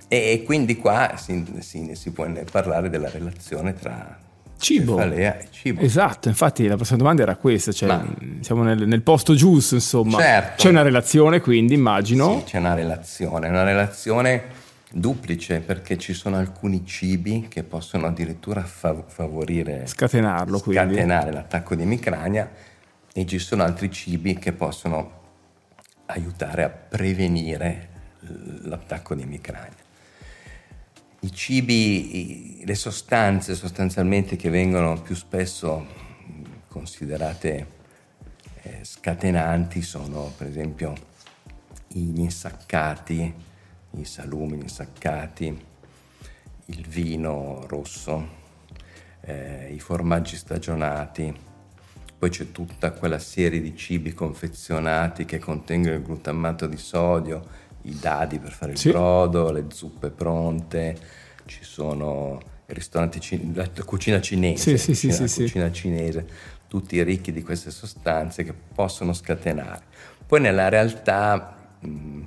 E 0.07 0.43
quindi 0.45 0.77
qua 0.77 1.15
si, 1.17 1.45
si, 1.59 1.95
si 1.95 2.11
può 2.11 2.27
parlare 2.51 2.89
della 2.89 3.09
relazione 3.09 3.73
tra, 3.73 4.17
Cibo. 4.59 4.97
Cefalea 4.97 5.39
e 5.39 5.47
cibo. 5.51 5.81
Esatto, 5.81 6.27
infatti 6.27 6.67
la 6.67 6.75
prossima 6.75 6.97
domanda 6.97 7.21
era 7.21 7.35
questa, 7.37 7.71
cioè 7.71 7.87
Ma, 7.87 8.05
siamo 8.41 8.63
nel, 8.63 8.85
nel, 8.87 9.01
posto 9.01 9.33
giusto, 9.33 9.75
insomma. 9.75 10.19
Certo. 10.19 10.63
C'è 10.63 10.69
una 10.69 10.81
relazione 10.81 11.39
quindi, 11.39 11.73
immagino. 11.73 12.39
Sì, 12.39 12.43
c'è 12.51 12.57
una 12.59 12.73
relazione, 12.73 13.47
una 13.47 13.63
relazione 13.63 14.57
duplice 14.91 15.59
perché 15.59 15.97
ci 15.97 16.13
sono 16.13 16.37
alcuni 16.37 16.85
cibi 16.85 17.47
che 17.47 17.63
possono 17.63 18.07
addirittura 18.07 18.63
favorire... 18.63 19.87
Scatenarlo, 19.87 20.57
scatenare 20.57 21.21
quindi. 21.21 21.35
l'attacco 21.35 21.75
di 21.75 21.83
emicrania 21.83 22.49
e 23.13 23.25
ci 23.25 23.39
sono 23.39 23.63
altri 23.63 23.89
cibi 23.91 24.37
che 24.37 24.51
possono 24.51 25.17
aiutare 26.07 26.63
a 26.63 26.69
prevenire 26.69 27.87
l'attacco 28.63 29.15
di 29.15 29.21
emicrania 29.21 29.87
i 31.21 31.33
cibi, 31.33 32.63
le 32.65 32.75
sostanze 32.75 33.53
sostanzialmente 33.53 34.37
che 34.37 34.49
vengono 34.49 35.01
più 35.01 35.15
spesso 35.15 35.85
considerate 36.67 37.67
eh, 38.61 38.79
scatenanti 38.83 39.81
sono 39.81 40.31
per 40.37 40.47
esempio 40.47 40.95
gli 41.87 42.19
insaccati, 42.19 43.33
i 43.91 44.05
salumi 44.05 44.59
insaccati, 44.59 45.65
il 46.65 46.87
vino 46.87 47.65
rosso, 47.67 48.37
eh, 49.21 49.73
i 49.73 49.79
formaggi 49.79 50.37
stagionati, 50.37 51.35
poi 52.17 52.29
c'è 52.29 52.51
tutta 52.51 52.91
quella 52.91 53.19
serie 53.19 53.59
di 53.59 53.75
cibi 53.75 54.13
confezionati 54.13 55.25
che 55.25 55.39
contengono 55.39 55.95
il 55.95 56.03
glutammato 56.03 56.67
di 56.67 56.77
sodio 56.77 57.67
i 57.83 57.97
dadi 57.99 58.39
per 58.39 58.51
fare 58.51 58.71
il 58.73 58.77
sì. 58.77 58.89
brodo, 58.89 59.51
le 59.51 59.65
zuppe 59.69 60.09
pronte, 60.09 60.97
ci 61.45 61.63
sono 61.63 62.39
i 62.67 62.73
ristoranti, 62.73 63.53
la 63.53 63.67
cucina 63.85 64.21
cinese, 64.21 64.77
sì, 64.77 64.93
sì, 64.93 65.07
cucina, 65.07 65.27
sì, 65.27 65.41
cucina 65.41 65.71
cinese, 65.71 66.27
tutti 66.67 67.01
ricchi 67.03 67.31
di 67.31 67.41
queste 67.41 67.71
sostanze 67.71 68.43
che 68.43 68.53
possono 68.53 69.13
scatenare. 69.13 69.81
Poi 70.25 70.39
nella 70.39 70.69
realtà 70.69 71.55
mh, 71.79 72.21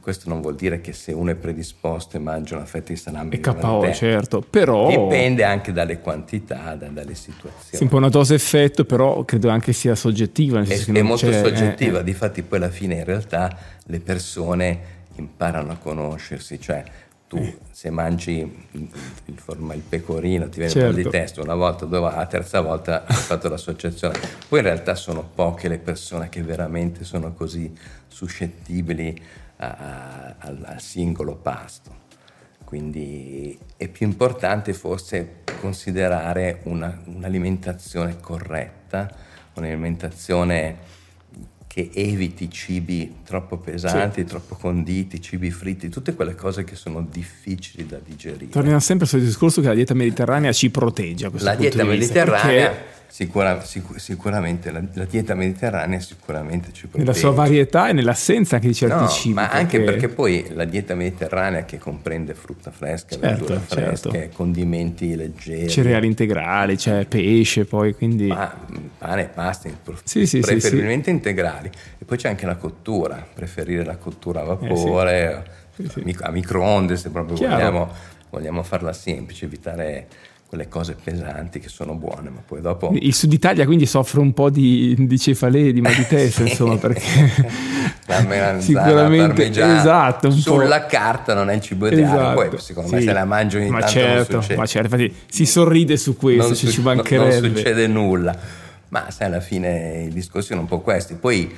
questo 0.00 0.28
non 0.28 0.40
vuol 0.40 0.54
dire 0.54 0.80
che 0.80 0.92
se 0.92 1.12
uno 1.12 1.30
è 1.30 1.34
predisposto 1.34 2.16
e 2.16 2.20
mangia 2.20 2.56
una 2.56 2.64
fetta 2.64 2.92
di 2.92 2.98
salame 2.98 3.36
è 3.36 3.40
KO, 3.40 3.92
certo, 3.92 4.40
però 4.40 4.88
dipende 4.88 5.44
anche 5.44 5.72
dalle 5.72 6.00
quantità, 6.00 6.74
da, 6.74 6.88
dalle 6.88 7.14
situazioni. 7.14 7.76
Sì, 7.76 7.82
un 7.82 7.88
po' 7.88 7.96
una 7.96 8.08
dose 8.08 8.34
effetto, 8.34 8.84
però 8.84 9.24
credo 9.24 9.48
anche 9.48 9.72
sia 9.72 9.94
soggettiva. 9.94 10.62
È, 10.62 10.84
è 10.84 11.02
molto 11.02 11.32
soggettiva, 11.32 11.98
eh, 11.98 12.00
eh. 12.00 12.04
difatti 12.04 12.42
poi 12.42 12.58
alla 12.58 12.70
fine 12.70 12.96
in 12.96 13.04
realtà 13.04 13.56
le 13.84 14.00
persone 14.00 14.92
imparano 15.16 15.72
a 15.72 15.76
conoscersi, 15.76 16.60
cioè 16.60 16.82
tu 17.28 17.36
eh. 17.36 17.56
se 17.70 17.90
mangi 17.90 18.66
il, 18.72 19.38
forma, 19.38 19.74
il 19.74 19.82
pecorino 19.86 20.48
ti 20.48 20.58
viene 20.58 20.70
certo. 20.70 20.88
un 20.88 20.94
po' 20.94 21.02
di 21.02 21.08
testa 21.08 21.40
una 21.40 21.54
volta, 21.54 21.84
due 21.84 21.98
volte, 21.98 22.16
la 22.16 22.26
terza 22.26 22.60
volta 22.60 23.04
hai 23.06 23.14
fatto 23.14 23.48
l'associazione. 23.48 24.18
Poi 24.48 24.58
in 24.58 24.64
realtà 24.64 24.94
sono 24.94 25.28
poche 25.34 25.68
le 25.68 25.78
persone 25.78 26.28
che 26.28 26.42
veramente 26.42 27.04
sono 27.04 27.32
così 27.32 27.72
suscettibili 28.06 29.42
a, 29.56 30.34
a, 30.38 30.56
al 30.62 30.80
singolo 30.80 31.36
pasto. 31.36 32.02
Quindi 32.64 33.56
è 33.76 33.88
più 33.88 34.06
importante 34.06 34.72
forse 34.72 35.42
considerare 35.60 36.60
una, 36.64 37.00
un'alimentazione 37.04 38.18
corretta, 38.18 39.10
un'alimentazione 39.54 41.02
che 41.74 41.90
eviti 41.92 42.48
cibi 42.50 43.16
troppo 43.24 43.58
pesanti, 43.58 44.20
sì. 44.20 44.26
troppo 44.26 44.54
conditi, 44.54 45.20
cibi 45.20 45.50
fritti, 45.50 45.88
tutte 45.88 46.14
quelle 46.14 46.36
cose 46.36 46.62
che 46.62 46.76
sono 46.76 47.02
difficili 47.02 47.84
da 47.84 47.98
digerire. 47.98 48.50
Torniamo 48.50 48.78
sempre 48.78 49.06
sul 49.06 49.22
discorso 49.22 49.60
che 49.60 49.66
la 49.66 49.74
dieta 49.74 49.92
mediterranea 49.92 50.52
ci 50.52 50.70
protegge. 50.70 51.28
la 51.38 51.56
dieta 51.56 51.82
mediterranea 51.82 52.70
perché... 52.70 52.93
Sicura, 53.14 53.62
sicur, 53.62 54.00
sicuramente 54.00 54.72
la, 54.72 54.82
la, 54.92 55.04
dieta 55.04 55.36
mediterranea 55.36 56.00
sicuramente 56.00 56.72
ci 56.72 56.88
protegge. 56.88 57.04
Nella 57.04 57.16
sua 57.16 57.30
varietà 57.30 57.88
e 57.88 57.92
nell'assenza 57.92 58.56
anche 58.56 58.66
di 58.66 58.74
certi 58.74 58.96
no, 58.96 59.06
cibi. 59.06 59.34
Ma 59.34 59.42
perché... 59.42 59.56
anche 59.56 59.80
perché 59.82 60.08
poi 60.08 60.46
la 60.52 60.64
dieta 60.64 60.96
mediterranea 60.96 61.64
che 61.64 61.78
comprende 61.78 62.34
frutta 62.34 62.72
fresca, 62.72 63.10
certo, 63.10 63.26
verdura 63.28 63.60
fresche, 63.60 64.10
certo. 64.10 64.36
condimenti 64.36 65.14
leggeri. 65.14 65.68
Cereali 65.68 66.08
integrali, 66.08 66.76
cioè 66.76 67.06
pesce 67.06 67.66
poi, 67.66 67.94
quindi... 67.94 68.26
Ma, 68.26 68.52
pane 68.98 69.22
e 69.22 69.28
pasta, 69.28 69.70
sì, 70.02 70.26
sì, 70.26 70.40
preferibilmente 70.40 71.04
sì, 71.04 71.10
integrali. 71.10 71.70
E 71.96 72.04
poi 72.04 72.16
c'è 72.16 72.28
anche 72.28 72.46
la 72.46 72.56
cottura, 72.56 73.24
preferire 73.32 73.84
la 73.84 73.96
cottura 73.96 74.40
a 74.40 74.42
eh, 74.42 74.46
vapore, 74.46 75.44
eh, 75.76 76.16
a 76.18 76.30
microonde 76.32 76.96
se 76.96 77.10
proprio 77.10 77.36
vogliamo, 77.36 77.92
vogliamo 78.30 78.64
farla 78.64 78.92
semplice, 78.92 79.44
evitare 79.44 80.08
quelle 80.54 80.68
cose 80.68 80.94
pesanti 81.02 81.58
che 81.58 81.68
sono 81.68 81.94
buone, 81.94 82.30
ma 82.30 82.40
poi 82.46 82.60
dopo... 82.60 82.92
Il 82.94 83.12
sud 83.12 83.32
Italia 83.32 83.66
quindi 83.66 83.86
soffre 83.86 84.20
un 84.20 84.32
po' 84.32 84.50
di, 84.50 84.94
di 84.96 85.18
cefalee, 85.18 85.72
di 85.72 85.80
mal 85.80 85.94
di 85.94 86.06
testa, 86.06 86.42
insomma, 86.46 86.76
perché... 86.76 87.02
La 88.06 88.20
melanzana 88.20 88.60
sicuramente 88.60 89.46
esatto, 89.46 90.30
sulla 90.30 90.82
po'. 90.82 90.86
carta 90.88 91.32
non 91.32 91.48
è 91.48 91.54
il 91.54 91.62
cibo 91.62 91.86
ideale, 91.86 92.04
esatto. 92.04 92.48
poi 92.48 92.58
secondo 92.60 92.88
sì. 92.90 92.94
me 92.96 93.00
se 93.00 93.12
la 93.14 93.24
mangio 93.24 93.56
ogni 93.56 93.70
ma 93.70 93.78
tanto 93.78 93.92
certo, 93.94 94.36
Ma 94.56 94.66
certo, 94.66 94.94
infatti 94.94 95.16
si 95.26 95.46
sorride 95.46 95.96
su 95.96 96.14
questo, 96.14 96.48
non, 96.48 96.54
su, 96.54 96.68
ci 96.68 96.82
mancherebbe. 96.82 97.48
Non 97.48 97.56
succede 97.56 97.86
nulla, 97.86 98.36
ma 98.88 99.10
sai 99.10 99.28
alla 99.28 99.40
fine 99.40 100.02
i 100.02 100.12
discorsi 100.12 100.48
sono 100.48 100.60
un 100.60 100.66
po' 100.66 100.80
questi. 100.80 101.14
Poi 101.14 101.50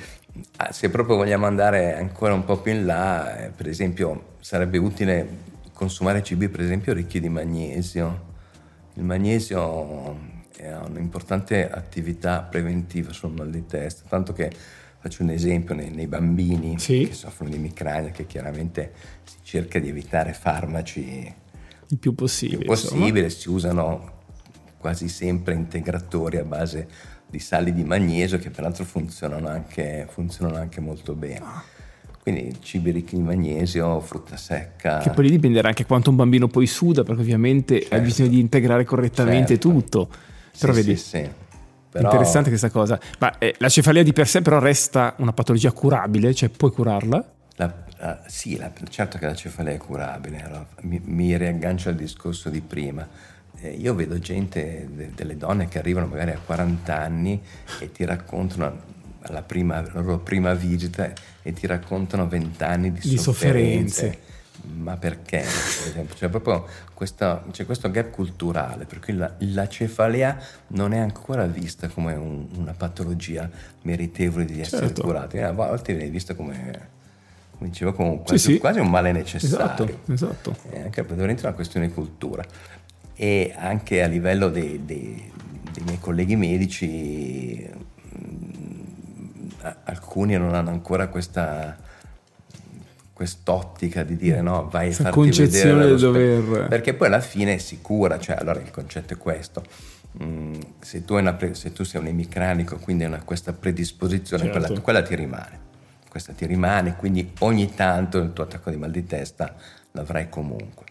ah, 0.55 0.71
se 0.71 0.89
proprio 0.89 1.17
vogliamo 1.17 1.45
andare 1.45 1.97
ancora 1.97 2.33
un 2.33 2.45
po' 2.45 2.55
più 2.59 2.71
in 2.71 2.85
là, 2.85 3.43
eh, 3.43 3.49
per 3.49 3.67
esempio 3.67 4.35
sarebbe 4.39 4.77
utile 4.77 5.27
consumare 5.73 6.23
cibi 6.23 6.47
per 6.47 6.61
esempio 6.61 6.93
ricchi 6.93 7.19
di 7.19 7.27
magnesio 7.27 8.35
il 8.97 9.03
magnesio 9.03 10.17
ha 10.59 10.83
un'importante 10.85 11.69
attività 11.69 12.41
preventiva 12.41 13.13
sul 13.13 13.31
mal 13.31 13.49
di 13.49 13.65
testa, 13.65 14.03
tanto 14.09 14.33
che 14.33 14.51
faccio 14.99 15.21
un 15.21 15.29
esempio 15.29 15.75
nei, 15.75 15.91
nei 15.91 16.07
bambini 16.07 16.79
sì. 16.79 17.05
che 17.07 17.13
soffrono 17.13 17.51
di 17.51 17.57
emicrania, 17.57 18.09
che 18.09 18.25
chiaramente 18.25 18.93
si 19.23 19.37
cerca 19.43 19.77
di 19.79 19.89
evitare 19.89 20.33
farmaci 20.33 21.33
il 21.89 21.97
più 21.99 22.15
possibile. 22.15 22.57
Il 22.57 22.65
più 22.65 22.73
possibile, 22.73 23.29
si 23.29 23.49
usano 23.49 24.15
quasi 24.77 25.07
sempre 25.07 25.53
integratori 25.53 26.37
a 26.37 26.43
base 26.43 26.87
di 27.29 27.39
sali 27.39 27.73
di 27.73 27.83
magnesio 27.83 28.39
che 28.39 28.49
peraltro 28.49 28.83
funzionano 28.83 29.47
anche, 29.47 30.07
funzionano 30.09 30.57
anche 30.57 30.81
molto 30.81 31.13
bene. 31.13 31.45
Quindi 32.27 32.57
cibi 32.61 32.91
ricchi 32.91 33.15
di 33.15 33.21
magnesio, 33.21 34.01
frutta 34.01 34.35
secca. 34.35 34.97
Che 34.97 35.11
poi 35.11 35.29
dipenderà 35.29 35.69
anche 35.69 35.85
quanto 35.85 36.09
un 36.09 36.17
bambino 36.17 36.49
poi 36.49 36.67
suda, 36.67 37.03
perché 37.03 37.21
ovviamente 37.21 37.79
certo. 37.79 37.95
hai 37.95 38.01
bisogno 38.01 38.27
di 38.27 38.39
integrare 38.41 38.83
correttamente 38.83 39.53
certo. 39.53 39.69
tutto. 39.69 40.09
Però 40.59 40.73
sì, 40.73 40.81
vedi, 40.81 40.97
sì, 40.97 41.05
sì. 41.05 41.29
Però... 41.89 42.03
interessante 42.03 42.49
questa 42.49 42.69
cosa. 42.69 42.99
Ma 43.19 43.37
eh, 43.37 43.55
la 43.59 43.69
cefalea 43.69 44.03
di 44.03 44.11
per 44.11 44.27
sé 44.27 44.41
però 44.41 44.59
resta 44.59 45.13
una 45.19 45.31
patologia 45.31 45.71
curabile, 45.71 46.33
cioè 46.33 46.49
puoi 46.49 46.71
curarla? 46.71 47.31
La, 47.55 47.73
la, 47.97 48.21
sì, 48.25 48.57
la, 48.57 48.73
certo 48.89 49.17
che 49.17 49.25
la 49.25 49.33
cefalea 49.33 49.75
è 49.75 49.77
curabile. 49.77 50.43
Allora, 50.43 50.67
mi, 50.81 50.99
mi 51.05 51.37
riaggancio 51.37 51.87
al 51.87 51.95
discorso 51.95 52.49
di 52.49 52.59
prima. 52.59 53.07
Eh, 53.61 53.69
io 53.69 53.95
vedo 53.95 54.19
gente, 54.19 54.89
de, 54.91 55.11
delle 55.15 55.37
donne 55.37 55.69
che 55.69 55.79
arrivano 55.79 56.07
magari 56.07 56.31
a 56.31 56.39
40 56.45 56.93
anni 56.93 57.41
e 57.79 57.89
ti 57.89 58.03
raccontano 58.03 58.95
alla 59.21 59.41
prima, 59.41 59.81
la 59.81 60.01
loro 60.01 60.19
prima 60.19 60.53
visita 60.53 61.11
e 61.41 61.53
ti 61.53 61.67
raccontano 61.67 62.27
vent'anni 62.27 62.91
di, 62.91 62.99
di 62.99 63.17
sofferenze. 63.17 63.93
sofferenze. 63.93 64.35
Ma 64.75 64.97
perché? 64.97 65.39
Per 65.39 65.87
esempio, 65.87 66.15
c'è 66.15 66.29
proprio 66.29 66.65
questa, 66.93 67.43
c'è 67.51 67.65
questo 67.65 67.89
gap 67.89 68.09
culturale, 68.09 68.85
per 68.85 68.99
cui 68.99 69.13
la, 69.13 69.31
la 69.39 69.67
cefalea 69.67 70.37
non 70.69 70.93
è 70.93 70.97
ancora 70.97 71.45
vista 71.45 71.87
come 71.87 72.13
un, 72.15 72.47
una 72.55 72.73
patologia 72.73 73.49
meritevole 73.83 74.45
di 74.45 74.59
essere 74.59 74.87
certo. 74.87 75.03
curata, 75.03 75.47
a 75.47 75.51
volte 75.51 75.93
viene 75.93 76.09
vista 76.09 76.33
come 76.33 76.95
come 77.57 77.69
dicevo, 77.69 77.93
come 77.93 78.21
quasi, 78.21 78.37
sì, 78.37 78.53
sì. 78.53 78.59
quasi, 78.59 78.79
un 78.79 78.89
male 78.89 79.11
necessario. 79.11 79.99
Esatto, 80.05 80.11
esatto. 80.13 80.55
È 80.69 80.79
anche 80.79 81.01
veramente 81.01 81.43
una 81.43 81.55
questione 81.55 81.87
di 81.87 81.93
cultura. 81.93 82.45
E 83.15 83.53
anche 83.57 84.03
a 84.03 84.07
livello 84.07 84.49
dei, 84.49 84.85
dei, 84.85 85.31
dei 85.71 85.83
miei 85.83 85.99
colleghi 85.99 86.35
medici 86.35 87.67
alcuni 89.83 90.37
non 90.37 90.53
hanno 90.53 90.69
ancora 90.69 91.07
questa 91.07 91.85
quest'ottica 93.13 94.03
di 94.03 94.15
dire 94.15 94.41
no 94.41 94.67
vai 94.69 94.89
a 94.89 94.93
farti 94.93 95.31
vedere 95.31 95.95
dover... 95.95 96.67
perché 96.67 96.93
poi 96.93 97.07
alla 97.07 97.19
fine 97.19 97.55
è 97.55 97.57
sicura 97.57 98.19
cioè 98.19 98.35
allora 98.39 98.59
il 98.59 98.71
concetto 98.71 99.13
è 99.13 99.17
questo. 99.17 99.63
Mm, 100.23 100.53
se, 100.79 101.03
tu 101.03 101.21
pre- 101.35 101.53
se, 101.53 101.73
tu 101.73 101.83
sei 101.83 102.01
un 102.01 102.07
emicranico 102.07 102.77
quindi 102.77 103.03
hai 103.03 103.09
una, 103.09 103.21
questa 103.23 103.53
predisposizione 103.53 104.43
certo. 104.43 104.59
quella, 104.59 104.81
quella 104.81 105.01
ti 105.01 105.15
rimane. 105.15 105.65
Questa 106.07 106.33
ti 106.33 106.45
rimane 106.45 106.95
quindi 106.95 107.31
ogni 107.39 107.73
tanto 107.73 108.19
il 108.19 108.33
tuo 108.33 108.43
attacco 108.43 108.69
di 108.69 108.77
mal 108.77 108.91
di 108.91 109.05
testa 109.05 109.55
l'avrai 109.91 110.29
comunque 110.29 110.85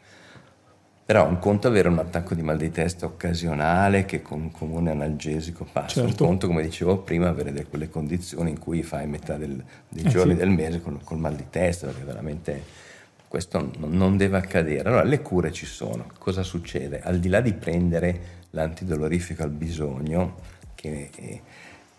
però 1.07 1.29
un 1.29 1.39
conto 1.39 1.69
avere 1.69 1.87
un 1.87 2.01
attacco 2.01 2.35
di 2.35 2.43
mal 2.43 2.57
di 2.57 2.73
testa 2.73 3.07
occasionale 3.07 4.05
che 4.07 4.23
con 4.23 4.41
un 4.41 4.51
comune 4.51 4.91
analgesico 4.91 5.65
passa, 5.71 6.01
certo. 6.01 6.25
un 6.25 6.31
conto 6.31 6.49
come 6.49 6.63
dicevo 6.63 6.99
prima 6.99 7.29
avere 7.29 7.53
delle, 7.53 7.67
quelle 7.67 7.89
condizioni 7.89 8.51
in 8.51 8.59
cui 8.59 8.83
fai 8.83 9.07
metà 9.07 9.37
del, 9.37 9.63
dei 9.89 10.03
eh 10.03 10.09
giorni 10.09 10.33
sì. 10.33 10.39
del 10.39 10.51
mese 10.51 10.83
con, 10.83 10.99
col 11.05 11.19
mal 11.19 11.37
di 11.37 11.47
testa, 11.49 11.87
perché 11.87 12.03
veramente 12.03 12.65
questo 13.29 13.71
non, 13.79 13.93
non 13.93 14.17
deve 14.17 14.37
accadere. 14.37 14.89
Allora 14.89 15.05
le 15.05 15.23
cure 15.23 15.53
ci 15.53 15.65
sono, 15.65 16.07
cosa 16.19 16.43
succede? 16.43 17.01
Al 17.01 17.21
di 17.21 17.29
là 17.29 17.41
di 17.41 17.53
prendere 17.53 18.21
l'antidolorifico 18.51 19.45
al 19.45 19.51
bisogno, 19.51 20.35
che 20.75 21.11
eh, 21.15 21.41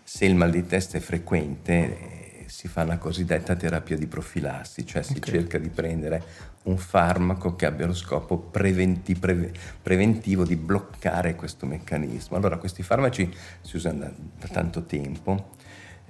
se 0.04 0.26
il 0.26 0.34
mal 0.34 0.50
di 0.50 0.66
testa 0.66 0.98
è 0.98 1.00
frequente 1.00 1.72
eh, 1.72 2.27
si 2.48 2.66
fa 2.66 2.82
una 2.82 2.98
cosiddetta 2.98 3.54
terapia 3.54 3.96
di 3.96 4.06
profilassi, 4.06 4.86
cioè 4.86 5.02
si 5.02 5.16
okay. 5.16 5.32
cerca 5.34 5.58
di 5.58 5.68
prendere 5.68 6.22
un 6.64 6.76
farmaco 6.76 7.54
che 7.56 7.66
abbia 7.66 7.86
lo 7.86 7.94
scopo 7.94 8.38
preventi, 8.38 9.14
pre, 9.14 9.52
preventivo 9.82 10.44
di 10.44 10.56
bloccare 10.56 11.34
questo 11.34 11.66
meccanismo. 11.66 12.36
Allora 12.36 12.56
questi 12.56 12.82
farmaci 12.82 13.32
si 13.60 13.76
usano 13.76 13.98
da, 14.00 14.12
da 14.38 14.48
tanto 14.48 14.84
tempo, 14.84 15.56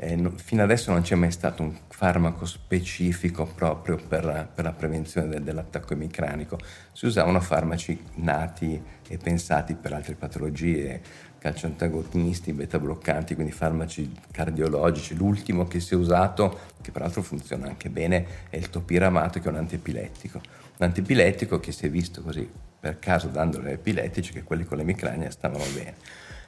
eh, 0.00 0.14
no, 0.14 0.32
fino 0.36 0.62
adesso 0.62 0.92
non 0.92 1.02
c'è 1.02 1.16
mai 1.16 1.32
stato 1.32 1.62
un 1.62 1.76
farmaco 1.88 2.46
specifico 2.46 3.44
proprio 3.46 3.96
per, 3.96 4.48
per 4.54 4.64
la 4.64 4.72
prevenzione 4.72 5.26
del, 5.26 5.42
dell'attacco 5.42 5.94
emicranico, 5.94 6.56
si 6.92 7.06
usavano 7.06 7.40
farmaci 7.40 8.00
nati 8.14 8.80
e 9.08 9.16
pensati 9.16 9.74
per 9.74 9.92
altre 9.94 10.14
patologie, 10.14 11.02
calciantagonisti, 11.38 12.52
beta 12.52 12.78
bloccanti, 12.78 13.34
quindi 13.34 13.52
farmaci 13.52 14.12
cardiologici. 14.30 15.14
L'ultimo 15.16 15.66
che 15.66 15.80
si 15.80 15.94
è 15.94 15.96
usato, 15.96 16.58
che 16.80 16.90
peraltro 16.90 17.22
funziona 17.22 17.66
anche 17.66 17.88
bene, 17.88 18.26
è 18.50 18.56
il 18.56 18.70
topiramato, 18.70 19.40
che 19.40 19.46
è 19.46 19.50
un 19.50 19.58
antiepilettico. 19.58 20.40
Un 20.78 20.86
antiepilettico 20.86 21.60
che 21.60 21.72
si 21.72 21.86
è 21.86 21.90
visto 21.90 22.22
così 22.22 22.48
per 22.80 22.98
caso 22.98 23.28
dando 23.28 23.60
gli 23.60 23.68
epilettici 23.68 24.32
che 24.32 24.44
quelli 24.44 24.64
con 24.64 24.76
le 24.76 24.84
micranie 24.84 25.30
stavano 25.30 25.64
bene. 25.74 25.94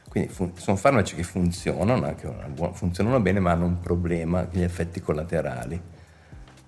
Quindi 0.09 0.29
fun- 0.29 0.57
sono 0.57 0.77
farmaci 0.77 1.15
che 1.15 1.23
funzionano, 1.23 2.15
buona, 2.53 2.73
funzionano 2.73 3.21
bene, 3.21 3.41
ma 3.41 3.53
hanno 3.53 3.67
un 3.67 3.81
problema, 3.81 4.47
gli 4.51 4.63
effetti 4.63 5.01
collaterali, 5.01 5.81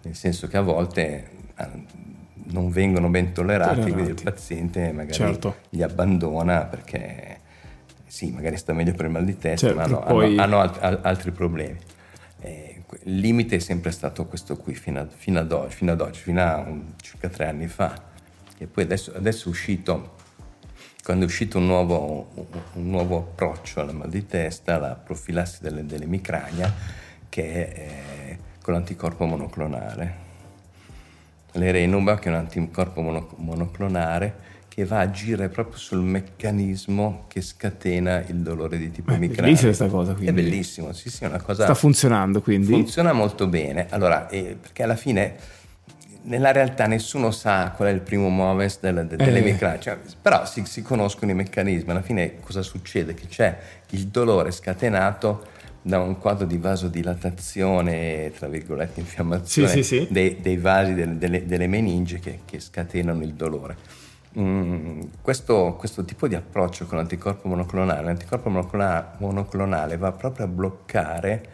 nel 0.02 0.14
senso 0.14 0.46
che 0.46 0.56
a 0.56 0.60
volte 0.60 1.30
ah, 1.54 1.70
non 2.50 2.70
vengono 2.70 3.08
ben 3.08 3.32
tollerati, 3.32 3.80
tollerati. 3.80 3.92
quindi 3.92 4.10
il 4.10 4.22
paziente 4.22 4.92
magari 4.92 5.12
certo. 5.12 5.56
li 5.70 5.82
abbandona 5.82 6.64
perché 6.64 7.40
sì, 8.12 8.31
magari 8.31 8.59
sta 8.59 8.75
meglio 8.75 8.92
per 8.92 9.07
il 9.07 9.11
mal 9.11 9.25
di 9.25 9.38
testa, 9.38 9.69
Certo, 9.69 9.81
ma 9.81 9.87
no, 9.87 10.00
poi- 10.00 10.37
hanno, 10.38 10.42
hanno 10.42 10.61
alt- 10.61 10.83
al- 10.83 11.00
altri 11.02 11.31
problemi. 11.31 11.78
Eh, 12.40 12.83
il 13.04 13.19
limite 13.21 13.57
è 13.57 13.59
sempre 13.59 13.90
stato 13.90 14.26
questo 14.26 14.59
qui 14.59 14.75
fino, 14.75 15.00
a- 15.00 15.07
fino 15.09 15.38
ad 15.40 15.50
oggi, 15.50 15.75
fino 15.76 15.92
ad 15.92 16.00
oggi, 16.02 16.21
fino 16.21 16.42
a 16.42 16.59
un- 16.59 16.92
circa 17.00 17.31
tre 17.31 17.47
anni 17.47 17.69
fa. 17.69 17.99
E 18.59 18.66
poi 18.66 18.85
adesso, 18.85 19.14
adesso 19.16 19.47
è 19.47 19.50
uscito, 19.50 20.16
quando 21.02 21.25
è 21.25 21.26
uscito 21.26 21.57
un 21.57 21.64
nuovo, 21.64 22.28
un- 22.75 22.90
nuovo 22.90 23.16
approccio 23.16 23.81
alla 23.81 23.92
mal 23.92 24.11
di 24.11 24.26
testa, 24.26 24.76
la 24.76 24.95
profilassi 24.95 25.62
delle, 25.62 25.87
dell'emicrania, 25.87 26.71
che 27.31 27.73
è 27.73 27.78
eh, 27.78 28.38
con 28.61 28.75
l'anticorpo 28.75 29.25
monoclonale. 29.25 30.16
L'Erenumab, 31.52 32.19
che 32.19 32.28
è 32.28 32.33
un 32.33 32.38
anticorpo 32.38 33.00
mono- 33.00 33.33
monoclonale, 33.37 34.50
che 34.74 34.86
va 34.86 34.98
a 34.98 35.02
agire 35.02 35.50
proprio 35.50 35.76
sul 35.76 35.98
meccanismo 36.00 37.24
che 37.28 37.42
scatena 37.42 38.24
il 38.26 38.36
dolore 38.36 38.78
di 38.78 38.90
tipo 38.90 39.10
Eh, 39.10 39.16
emicranico. 39.16 39.42
bellissima 39.42 39.66
questa 39.68 39.86
cosa, 39.88 40.12
È 40.12 40.14
quindi. 40.14 40.32
bellissimo, 40.32 40.92
sì, 40.94 41.10
sì, 41.10 41.24
è 41.24 41.26
una 41.26 41.42
cosa... 41.42 41.64
Sta 41.64 41.74
funzionando 41.74 42.40
quindi. 42.40 42.72
Funziona 42.72 43.12
molto 43.12 43.46
bene, 43.48 43.86
allora, 43.90 44.28
eh, 44.30 44.56
perché 44.58 44.82
alla 44.82 44.96
fine 44.96 45.34
nella 46.22 46.52
realtà 46.52 46.86
nessuno 46.86 47.30
sa 47.32 47.70
qual 47.76 47.88
è 47.88 47.92
il 47.92 48.00
primo 48.00 48.30
moves 48.30 48.78
del, 48.80 49.04
del, 49.06 49.20
Eh. 49.20 49.78
cioè, 49.80 49.98
però 50.22 50.46
si, 50.46 50.62
si 50.64 50.80
conoscono 50.80 51.30
i 51.32 51.34
meccanismi, 51.34 51.90
alla 51.90 52.00
fine 52.00 52.40
cosa 52.40 52.62
succede? 52.62 53.12
Che 53.12 53.26
c'è 53.26 53.58
il 53.90 54.06
dolore 54.06 54.52
scatenato 54.52 55.48
da 55.82 55.98
un 55.98 56.16
quadro 56.18 56.46
di 56.46 56.56
vasodilatazione, 56.56 58.32
tra 58.38 58.48
virgolette 58.48 59.00
infiammazione 59.00 59.68
Sì, 59.68 59.82
sì, 59.82 59.96
sì. 59.98 60.06
Dei, 60.10 60.38
dei 60.40 60.56
vasi 60.56 60.94
del- 60.94 61.16
delle, 61.16 61.44
delle 61.44 61.66
meningi 61.66 62.18
che, 62.20 62.40
che 62.46 62.58
scatenano 62.58 63.22
il 63.22 63.34
dolore. 63.34 63.76
Mm, 64.38 65.00
questo, 65.20 65.74
questo 65.78 66.04
tipo 66.04 66.26
di 66.26 66.34
approccio 66.34 66.86
con 66.86 66.96
l'anticorpo 66.96 67.48
monoclonale, 67.48 68.02
l'anticorpo 68.02 68.48
monoclona- 68.48 69.16
monoclonale 69.18 69.98
va 69.98 70.12
proprio 70.12 70.46
a 70.46 70.48
bloccare 70.48 71.44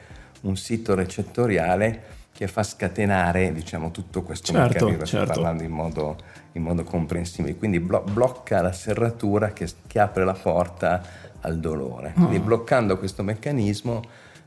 un 0.42 0.56
sito 0.56 0.94
recettoriale 0.94 2.16
che 2.32 2.46
fa 2.46 2.62
scatenare 2.62 3.52
diciamo, 3.52 3.90
tutto 3.90 4.22
questo 4.22 4.52
Certo, 4.52 4.84
meccanismo, 4.84 5.04
certo. 5.06 5.32
parlando 5.32 5.64
in 5.64 5.72
modo, 5.72 6.16
in 6.52 6.62
modo 6.62 6.84
comprensibile, 6.84 7.56
quindi 7.56 7.80
blo- 7.80 8.04
blocca 8.12 8.62
la 8.62 8.72
serratura 8.72 9.52
che, 9.52 9.68
che 9.88 9.98
apre 9.98 10.24
la 10.24 10.34
porta 10.34 11.02
al 11.40 11.58
dolore. 11.58 12.10
Ah. 12.10 12.12
Quindi 12.12 12.38
bloccando 12.38 12.96
questo 12.96 13.24
meccanismo 13.24 14.02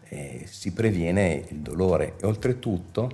eh, 0.07 0.43
si 0.45 0.71
previene 0.71 1.43
il 1.49 1.57
dolore 1.57 2.13
e 2.21 2.25
oltretutto 2.25 3.11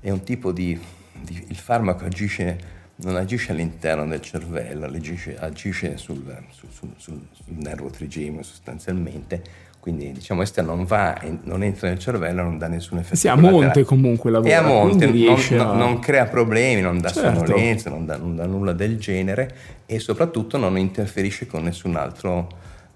è 0.00 0.10
un 0.10 0.24
tipo 0.24 0.50
di, 0.50 0.76
di- 1.12 1.44
il 1.46 1.56
farmaco 1.56 2.04
agisce 2.04 2.76
non 3.00 3.16
agisce 3.16 3.52
all'interno 3.52 4.06
del 4.06 4.20
cervello, 4.20 4.86
agisce, 4.86 5.36
agisce 5.38 5.96
sul, 5.96 6.22
sul- 6.50 6.68
sul- 6.70 6.94
sul- 6.96 7.26
nervo 7.56 7.90
trigemico 7.90 8.42
sostanzialmente, 8.42 9.40
quindi 9.78 10.10
diciamo 10.10 10.40
questa 10.40 10.62
non 10.62 10.84
va, 10.84 11.16
non 11.44 11.62
entra 11.62 11.88
nel 11.88 11.98
cervello, 12.00 12.42
non 12.42 12.58
dà 12.58 12.66
nessun 12.66 12.98
effetto. 12.98 13.14
Sì, 13.16 13.28
a 13.28 13.36
monte 13.36 13.84
comunque 13.84 14.30
lavora. 14.32 14.50
E 14.50 14.54
a 14.54 14.62
monte, 14.62 15.06
non- 15.06 15.60
a- 15.60 15.72
non 15.74 15.98
crea 16.00 16.26
problemi, 16.26 16.80
non 16.80 16.98
dà 17.00 17.08
Certo. 17.10 17.46
sonnolenza, 17.46 17.88
non 17.88 18.04
dà, 18.04 18.16
non 18.16 18.34
dà 18.34 18.46
nulla 18.46 18.72
del 18.72 18.98
genere 18.98 19.54
e 19.86 20.00
soprattutto 20.00 20.56
non 20.58 20.76
interferisce 20.76 21.46
con 21.46 21.62
nessun 21.62 21.94
altro 21.94 22.48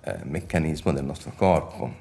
eh, 0.04 0.16
meccanismo 0.24 0.92
del 0.92 1.04
nostro 1.04 1.32
corpo. 1.36 2.00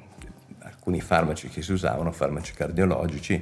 Alcuni 0.64 1.00
farmaci 1.02 1.50
che 1.50 1.62
si 1.62 1.72
usavano, 1.72 2.12
farmaci 2.12 2.54
cardiologici, 2.54 3.40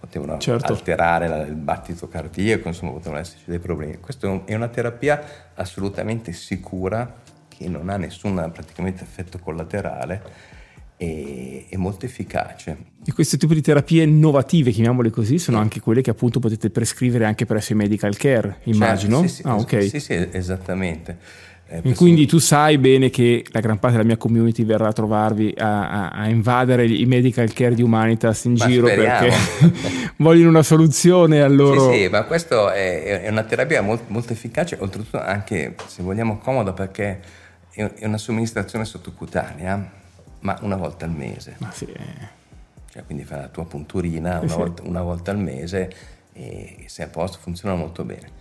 potevano 0.00 0.38
Certo. 0.38 0.72
alterare 0.72 1.28
la- 1.28 1.46
il 1.46 1.54
battito 1.54 2.08
cardiaco, 2.08 2.68
insomma 2.68 2.92
potevano 2.92 3.20
esserci 3.20 3.44
dei 3.46 3.58
problemi. 3.58 3.98
Questa 4.00 4.26
è 4.26 4.30
un- 4.30 4.42
è 4.46 4.54
una 4.54 4.68
terapia 4.68 5.22
assolutamente 5.54 6.32
sicura 6.32 7.20
che 7.48 7.68
non 7.68 7.90
ha 7.90 7.96
nessun 7.98 8.50
praticamente 8.52 9.02
effetto 9.04 9.38
collaterale 9.38 10.22
e 10.96 11.66
è 11.68 11.76
molto 11.76 12.06
efficace. 12.06 12.76
E 13.04 13.12
questo 13.12 13.36
tipo 13.36 13.54
di 13.54 13.60
terapie 13.62 14.02
innovative, 14.02 14.70
chiamiamole 14.70 15.10
così, 15.10 15.38
sono 15.38 15.58
anche 15.58 15.80
quelle 15.80 16.02
che 16.02 16.10
appunto 16.10 16.40
potete 16.40 16.70
prescrivere 16.70 17.24
anche 17.24 17.46
presso 17.46 17.72
i 17.72 17.76
medical 17.76 18.16
care, 18.16 18.58
immagino. 18.64 19.20
Certo, 19.20 19.28
sì, 19.28 19.34
sì, 19.34 19.42
ah, 19.46 19.56
es- 19.56 19.62
ok. 19.62 19.82
Sì, 19.88 20.00
sì, 20.00 20.28
esattamente. 20.32 21.18
Eh, 21.72 21.76
E 21.76 21.80
questo- 21.82 22.02
quindi 22.02 22.26
tu 22.26 22.38
sai 22.38 22.78
bene 22.78 23.10
che 23.10 23.44
la 23.52 23.60
gran 23.60 23.78
parte 23.78 23.96
della 23.96 24.08
mia 24.08 24.16
community 24.16 24.64
verrà 24.64 24.88
a 24.88 24.92
trovarvi 24.92 25.54
a, 25.56 25.88
a- 25.88 26.08
a 26.08 26.28
invadere 26.28 26.84
i 26.84 27.06
medical 27.06 27.52
care 27.52 27.76
di 27.76 27.82
Humanitas 27.82 28.44
in 28.46 28.54
Ma 28.58 28.66
giro 28.66 28.88
speriamo. 28.88 29.28
perché 29.28 30.12
vogliono 30.18 30.48
una 30.48 30.64
soluzione 30.64 31.40
al 31.40 31.54
loro... 31.54 31.92
Sì, 31.92 31.98
sì, 32.02 32.08
ma 32.08 32.24
questo 32.24 32.70
è, 32.70 33.22
è 33.22 33.28
una 33.30 33.44
terapia 33.44 33.82
molto, 33.82 34.04
molto 34.08 34.32
efficace, 34.32 34.76
oltretutto 34.80 35.20
anche, 35.20 35.76
se 35.86 36.02
vogliamo, 36.02 36.38
comoda 36.38 36.72
perché 36.72 37.20
è, 37.70 37.88
una 38.04 38.18
somministrazione 38.18 38.84
sottocutanea, 38.84 39.90
ma 40.40 40.58
una 40.62 40.76
volta 40.76 41.04
al 41.04 41.12
mese. 41.12 41.54
Ma 41.58 41.70
sì, 41.70 41.84
eh. 41.84 42.38
Cioè, 42.90 43.04
quindi 43.04 43.22
fai 43.22 43.38
la 43.42 43.46
tua 43.46 43.64
punturina 43.64 44.40
una, 44.40 44.48
sì. 44.48 44.56
volta, 44.56 44.82
una 44.84 45.02
volta 45.02 45.30
al 45.30 45.38
mese 45.38 45.92
e 46.32 46.78
sei 46.86 47.04
a 47.06 47.08
posto, 47.08 47.38
funziona 47.40 47.76
molto 47.76 48.02
bene. 48.02 48.38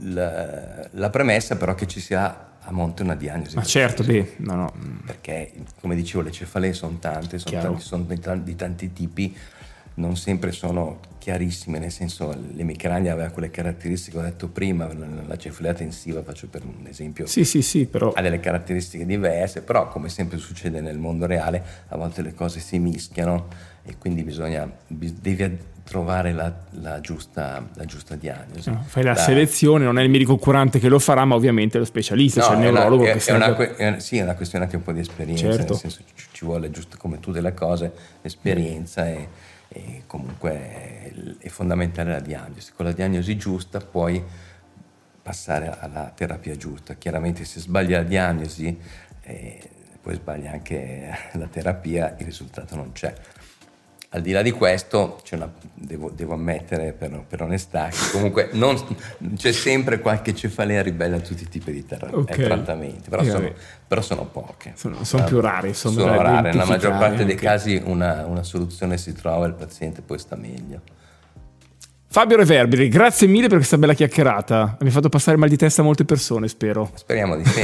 La, 0.00 0.88
la 0.92 1.10
premessa 1.10 1.56
però 1.56 1.74
che 1.74 1.86
ci 1.86 2.00
sia 2.00 2.52
a 2.66 2.72
monte 2.72 3.02
una 3.02 3.14
diagnosi. 3.14 3.56
Ma 3.56 3.62
certo, 3.62 4.02
beh, 4.02 4.36
no, 4.38 4.54
no. 4.54 4.72
perché 5.04 5.52
come 5.80 5.94
dicevo 5.94 6.22
le 6.22 6.30
cefalee 6.32 6.72
sono 6.72 6.96
tante, 6.98 7.38
sono, 7.38 7.60
tanti, 7.60 7.82
sono 7.82 8.04
di, 8.04 8.18
tan- 8.18 8.42
di 8.42 8.56
tanti 8.56 8.92
tipi, 8.92 9.36
non 9.96 10.16
sempre 10.16 10.50
sono 10.50 11.00
chiarissime, 11.18 11.78
nel 11.78 11.90
senso 11.90 12.34
l'emicrania 12.54 13.12
aveva 13.12 13.28
quelle 13.30 13.50
caratteristiche 13.50 14.16
che 14.16 14.22
ho 14.22 14.26
detto 14.26 14.48
prima, 14.48 14.88
la 15.26 15.36
cefalea 15.36 15.74
tensiva, 15.74 16.22
faccio 16.22 16.48
per 16.48 16.64
un 16.64 16.86
esempio, 16.86 17.26
Sì, 17.26 17.44
sì, 17.44 17.62
sì, 17.62 17.86
però... 17.86 18.12
ha 18.12 18.22
delle 18.22 18.40
caratteristiche 18.40 19.06
diverse, 19.06 19.62
però 19.62 19.88
come 19.88 20.08
sempre 20.08 20.38
succede 20.38 20.80
nel 20.80 20.98
mondo 20.98 21.26
reale, 21.26 21.62
a 21.88 21.96
volte 21.96 22.22
le 22.22 22.34
cose 22.34 22.60
si 22.60 22.78
mischiano 22.78 23.48
e 23.84 23.96
quindi 23.98 24.22
bisogna, 24.22 24.70
bis- 24.86 25.12
devi 25.12 25.58
trovare 25.84 26.32
la, 26.32 26.52
la 26.80 27.00
giusta, 27.00 27.62
la 27.74 27.84
giusta 27.84 28.16
diagnosi. 28.16 28.70
no, 28.70 28.82
fai 28.86 29.02
la 29.02 29.12
Da- 29.12 29.20
selezione, 29.20 29.84
non 29.84 29.98
è 29.98 30.02
il 30.02 30.08
medico 30.10 30.36
curante 30.36 30.78
che 30.78 30.88
lo 30.88 30.98
farà, 30.98 31.24
ma 31.26 31.34
ovviamente 31.34 31.76
lo 31.78 31.84
specialista, 31.84 32.40
No, 32.40 32.46
cioè 32.46 32.54
il 32.56 32.60
una- 32.62 32.70
neurologo 32.70 33.02
è- 33.04 33.06
che 33.12 33.16
è 33.16 33.18
serve- 33.20 33.44
una 33.44 33.54
que- 33.54 33.76
è- 33.76 33.98
sì, 34.00 34.16
è 34.16 34.22
una 34.22 34.34
questione 34.34 34.64
anche 34.64 34.76
un 34.76 34.82
po' 34.82 34.92
di 34.92 35.00
esperienza, 35.00 35.42
Certo. 35.52 35.72
nel 35.72 35.76
senso 35.80 36.00
ci, 36.14 36.26
ci 36.32 36.44
vuole 36.44 36.70
giusto 36.70 36.96
come 36.96 37.20
tutte 37.20 37.40
le 37.42 37.52
cose, 37.54 37.92
l'esperienza 38.22 39.06
e, 39.08 39.28
e 39.68 40.02
comunque 40.06 40.50
è, 40.52 41.12
è 41.38 41.48
fondamentale 41.48 42.12
la 42.12 42.20
diagnosi. 42.20 42.72
Con 42.74 42.86
la 42.86 42.92
diagnosi 42.92 43.36
giusta 43.36 43.78
puoi 43.80 44.22
passare 45.22 45.74
alla 45.80 46.10
terapia 46.14 46.56
giusta. 46.56 46.94
Chiaramente 46.94 47.44
se 47.44 47.60
sbagli 47.60 47.92
la 47.92 48.02
diagnosi, 48.02 48.76
eh, 49.22 49.70
poi 50.02 50.14
sbagli 50.14 50.46
anche 50.46 51.14
la 51.32 51.46
terapia, 51.46 52.14
il 52.18 52.24
risultato 52.26 52.74
non 52.76 52.92
c'è. 52.92 53.12
Al 54.14 54.22
di 54.22 54.30
là 54.30 54.42
di 54.42 54.52
questo, 54.52 55.18
c'è 55.24 55.34
una- 55.34 55.50
devo, 55.74 56.08
devo 56.08 56.34
ammettere 56.34 56.92
per, 56.92 57.24
per 57.28 57.42
onestà 57.42 57.88
che 57.88 57.96
comunque 58.12 58.50
non- 58.52 58.76
c'è 59.34 59.50
sempre 59.50 59.98
qualche 59.98 60.32
cefalea 60.36 60.82
ribelle 60.82 61.16
a 61.16 61.20
tutti 61.20 61.42
i 61.42 61.48
tipi 61.48 61.72
di 61.72 61.84
terra- 61.84 62.10
eh, 62.28 62.42
trattamenti, 62.44 63.10
però 63.10 63.22
Eh, 63.22 63.26
sono, 63.26 63.38
vabbè. 63.40 63.54
però 63.88 64.00
sono 64.02 64.24
poche. 64.26 64.72
Sono- 64.76 65.02
sono 65.02 65.24
più 65.24 65.40
rare, 65.40 65.66
insomma, 65.68 66.00
Sono 66.00 66.12
da 66.16 66.22
rare, 66.22 66.50
nella 66.52 66.64
maggior 66.64 66.92
parte 66.96 67.24
dei 67.24 67.32
anche. 67.34 67.44
casi 67.44 67.82
una, 67.84 68.24
una 68.26 68.44
soluzione 68.44 68.98
si 68.98 69.12
trova 69.14 69.46
e 69.46 69.48
il 69.48 69.54
paziente 69.54 70.00
poi 70.00 70.18
sta 70.20 70.36
meglio. 70.36 70.80
Fabio 72.14 72.36
Reverberi, 72.36 72.86
grazie 72.86 73.26
mille 73.26 73.48
per 73.48 73.56
questa 73.56 73.76
bella 73.76 73.92
chiacchierata. 73.92 74.76
Mi 74.78 74.86
hai 74.86 74.92
fatto 74.92 75.08
passare 75.08 75.36
mal 75.36 75.48
di 75.48 75.56
testa 75.56 75.80
a 75.80 75.84
molte 75.84 76.04
persone, 76.04 76.46
spero. 76.46 76.92
Speriamo 76.94 77.36
di 77.36 77.44
sì. 77.44 77.60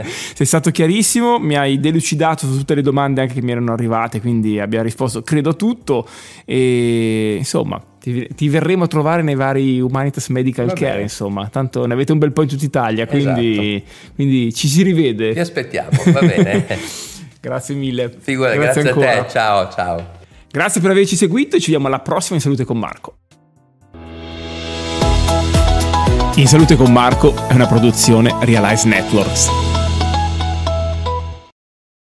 Sei 0.34 0.46
stato 0.46 0.70
chiarissimo, 0.70 1.38
mi 1.38 1.54
hai 1.54 1.78
delucidato 1.78 2.46
su 2.46 2.56
tutte 2.56 2.74
le 2.74 2.80
domande 2.80 3.20
anche 3.20 3.34
che 3.34 3.42
mi 3.42 3.50
erano 3.50 3.74
arrivate, 3.74 4.22
quindi 4.22 4.58
abbiamo 4.58 4.84
risposto 4.84 5.20
credo 5.20 5.50
a 5.50 5.52
tutto 5.52 6.08
e 6.46 7.34
insomma 7.36 7.78
ti, 8.00 8.26
ti 8.34 8.48
verremo 8.48 8.84
a 8.84 8.86
trovare 8.86 9.20
nei 9.20 9.34
vari 9.34 9.78
Humanitas 9.82 10.28
Medical 10.28 10.68
Va 10.68 10.72
Care, 10.72 11.02
insomma, 11.02 11.48
tanto 11.48 11.84
ne 11.84 11.92
avete 11.92 12.12
un 12.12 12.18
bel 12.18 12.32
po' 12.32 12.40
in 12.40 12.48
tutta 12.48 12.64
Italia, 12.64 13.06
quindi, 13.06 13.84
quindi 14.14 14.54
ci 14.54 14.66
si 14.66 14.78
Ti 14.78 14.82
rivede. 14.82 15.38
aspettiamo, 15.38 15.90
va 16.06 16.20
bene. 16.20 16.64
Grazie 17.38 17.74
mille. 17.74 18.10
Figura, 18.18 18.54
grazie, 18.54 18.80
a 18.80 18.88
ancora. 18.88 19.24
te, 19.24 19.28
ciao 19.28 19.70
ciao. 19.70 20.22
Grazie 20.50 20.80
per 20.80 20.92
averci 20.92 21.16
seguito 21.16 21.56
e 21.56 21.58
ci 21.58 21.66
vediamo 21.66 21.88
alla 21.88 22.00
prossima 22.00 22.36
in 22.36 22.40
Salute 22.40 22.64
con 22.64 22.78
Marco. 22.78 23.16
In 26.36 26.48
Salute 26.48 26.74
con 26.74 26.92
Marco 26.92 27.46
è 27.46 27.54
una 27.54 27.66
produzione 27.66 28.34
Realize 28.40 28.88
Networks. 28.88 29.63